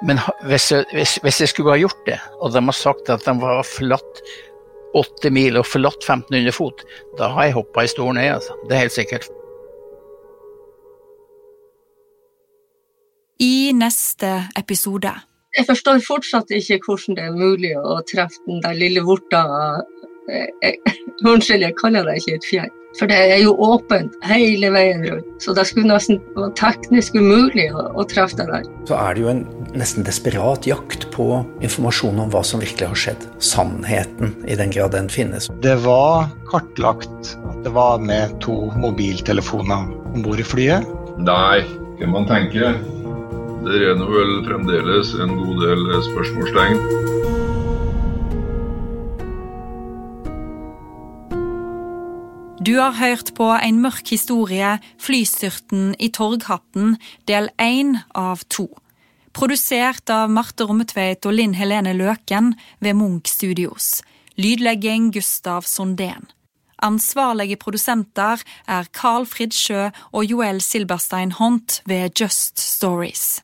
Men 0.03 0.19
hvis, 0.49 0.71
hvis, 0.91 1.17
hvis 1.23 1.39
jeg 1.39 1.51
skulle 1.51 1.75
ha 1.75 1.79
gjort 1.79 2.01
det, 2.07 2.17
og 2.41 2.51
de 2.51 2.63
har 2.65 2.75
sagt 2.75 3.09
at 3.13 3.23
de 3.23 3.35
var 3.39 3.63
forlatt 3.63 4.23
åtte 4.97 5.31
mil 5.31 5.55
og 5.55 5.69
forlatt 5.69 6.03
1500 6.03 6.51
fot, 6.51 6.83
da 7.19 7.31
har 7.31 7.47
jeg 7.47 7.59
hoppa 7.61 7.85
i 7.85 7.91
stolen, 7.91 8.19
jeg, 8.19 8.35
altså. 8.41 8.57
Det 8.67 8.75
er 8.75 8.83
helt 8.83 8.97
sikkert. 8.97 9.29
I 13.41 13.71
neste 13.73 14.31
episode. 14.59 15.11
Jeg 15.57 15.67
forstår 15.67 16.03
fortsatt 16.05 16.51
ikke 16.55 16.79
hvordan 16.85 17.17
det 17.17 17.23
er 17.27 17.33
mulig 17.35 17.71
å 17.75 17.97
treffe 18.07 18.39
den 18.47 18.61
der 18.63 18.77
lille 18.77 19.03
vorta 19.03 19.41
eh, 20.31 20.77
Unnskyld, 21.21 21.61
jeg 21.65 21.75
kaller 21.77 22.07
det 22.07 22.21
ikke 22.21 22.37
et 22.37 22.45
fjell. 22.49 22.69
For 22.97 23.07
det 23.07 23.17
er 23.31 23.39
jo 23.43 23.53
åpent 23.61 24.15
hele 24.27 24.71
veien 24.73 25.03
rundt. 25.05 25.27
Så 25.43 25.53
det 25.55 25.63
skulle 25.69 25.91
nesten 25.91 26.17
være 26.35 26.49
teknisk 26.59 27.15
umulig 27.15 27.67
å, 27.71 27.85
å, 27.93 28.05
treffe 28.09 28.39
det 28.39 28.47
der. 28.49 28.65
Så 28.89 28.97
er 28.97 29.15
det 29.15 29.23
jo 29.23 29.29
en 29.31 29.43
nesten 29.77 30.07
desperat 30.07 30.67
jakt 30.67 31.05
på 31.13 31.27
informasjon 31.63 32.19
om 32.25 32.31
hva 32.33 32.41
som 32.47 32.63
virkelig 32.63 32.89
har 32.89 33.01
skjedd. 33.03 33.27
Sannheten, 33.43 34.33
i 34.49 34.57
den 34.59 34.73
grad 34.73 34.95
den 34.97 35.11
finnes. 35.13 35.47
Det 35.63 35.77
var 35.85 36.31
kartlagt 36.49 37.35
at 37.37 37.61
det 37.67 37.75
var 37.77 38.01
med 38.03 38.39
to 38.43 38.57
mobiltelefoner 38.81 39.93
om 40.11 40.25
bord 40.25 40.41
i 40.41 40.47
flyet. 40.47 40.89
Nei, 41.21 41.61
kunne 41.99 42.15
man 42.17 42.27
tenke. 42.27 42.73
Det 43.61 43.77
rener 43.77 44.07
vel 44.09 44.31
fremdeles 44.47 45.11
en 45.21 45.35
god 45.37 45.59
del 45.61 45.81
spørsmålstegn. 46.07 46.79
Du 52.65 52.79
har 52.79 52.97
hørt 52.97 53.33
på 53.37 53.51
En 53.53 53.81
mørk 53.81 54.09
historie, 54.09 54.79
flystyrten 54.97 55.93
i 55.99 56.09
Torghatten, 56.09 56.97
del 57.27 57.49
én 57.61 57.99
av 58.17 58.41
to. 58.49 58.67
Produsert 59.33 60.09
av 60.09 60.33
Marte 60.33 60.65
Rommetveit 60.65 61.25
og 61.25 61.37
Linn 61.37 61.53
Helene 61.53 61.93
Løken 61.93 62.55
ved 62.79 62.97
Munch 62.97 63.29
Studios. 63.29 64.01
Lydlegging 64.37 65.11
Gustav 65.13 65.69
Sondén. 65.69 66.29
Ansvarlige 66.81 67.61
produsenter 67.61 68.41
er 68.67 68.89
Carl 68.93 69.25
Fridsjø 69.25 69.91
og 70.11 70.25
Joel 70.25 70.61
Silberstein 70.61 71.31
Hont 71.37 71.81
ved 71.85 72.09
Just 72.17 72.59
Stories. 72.59 73.43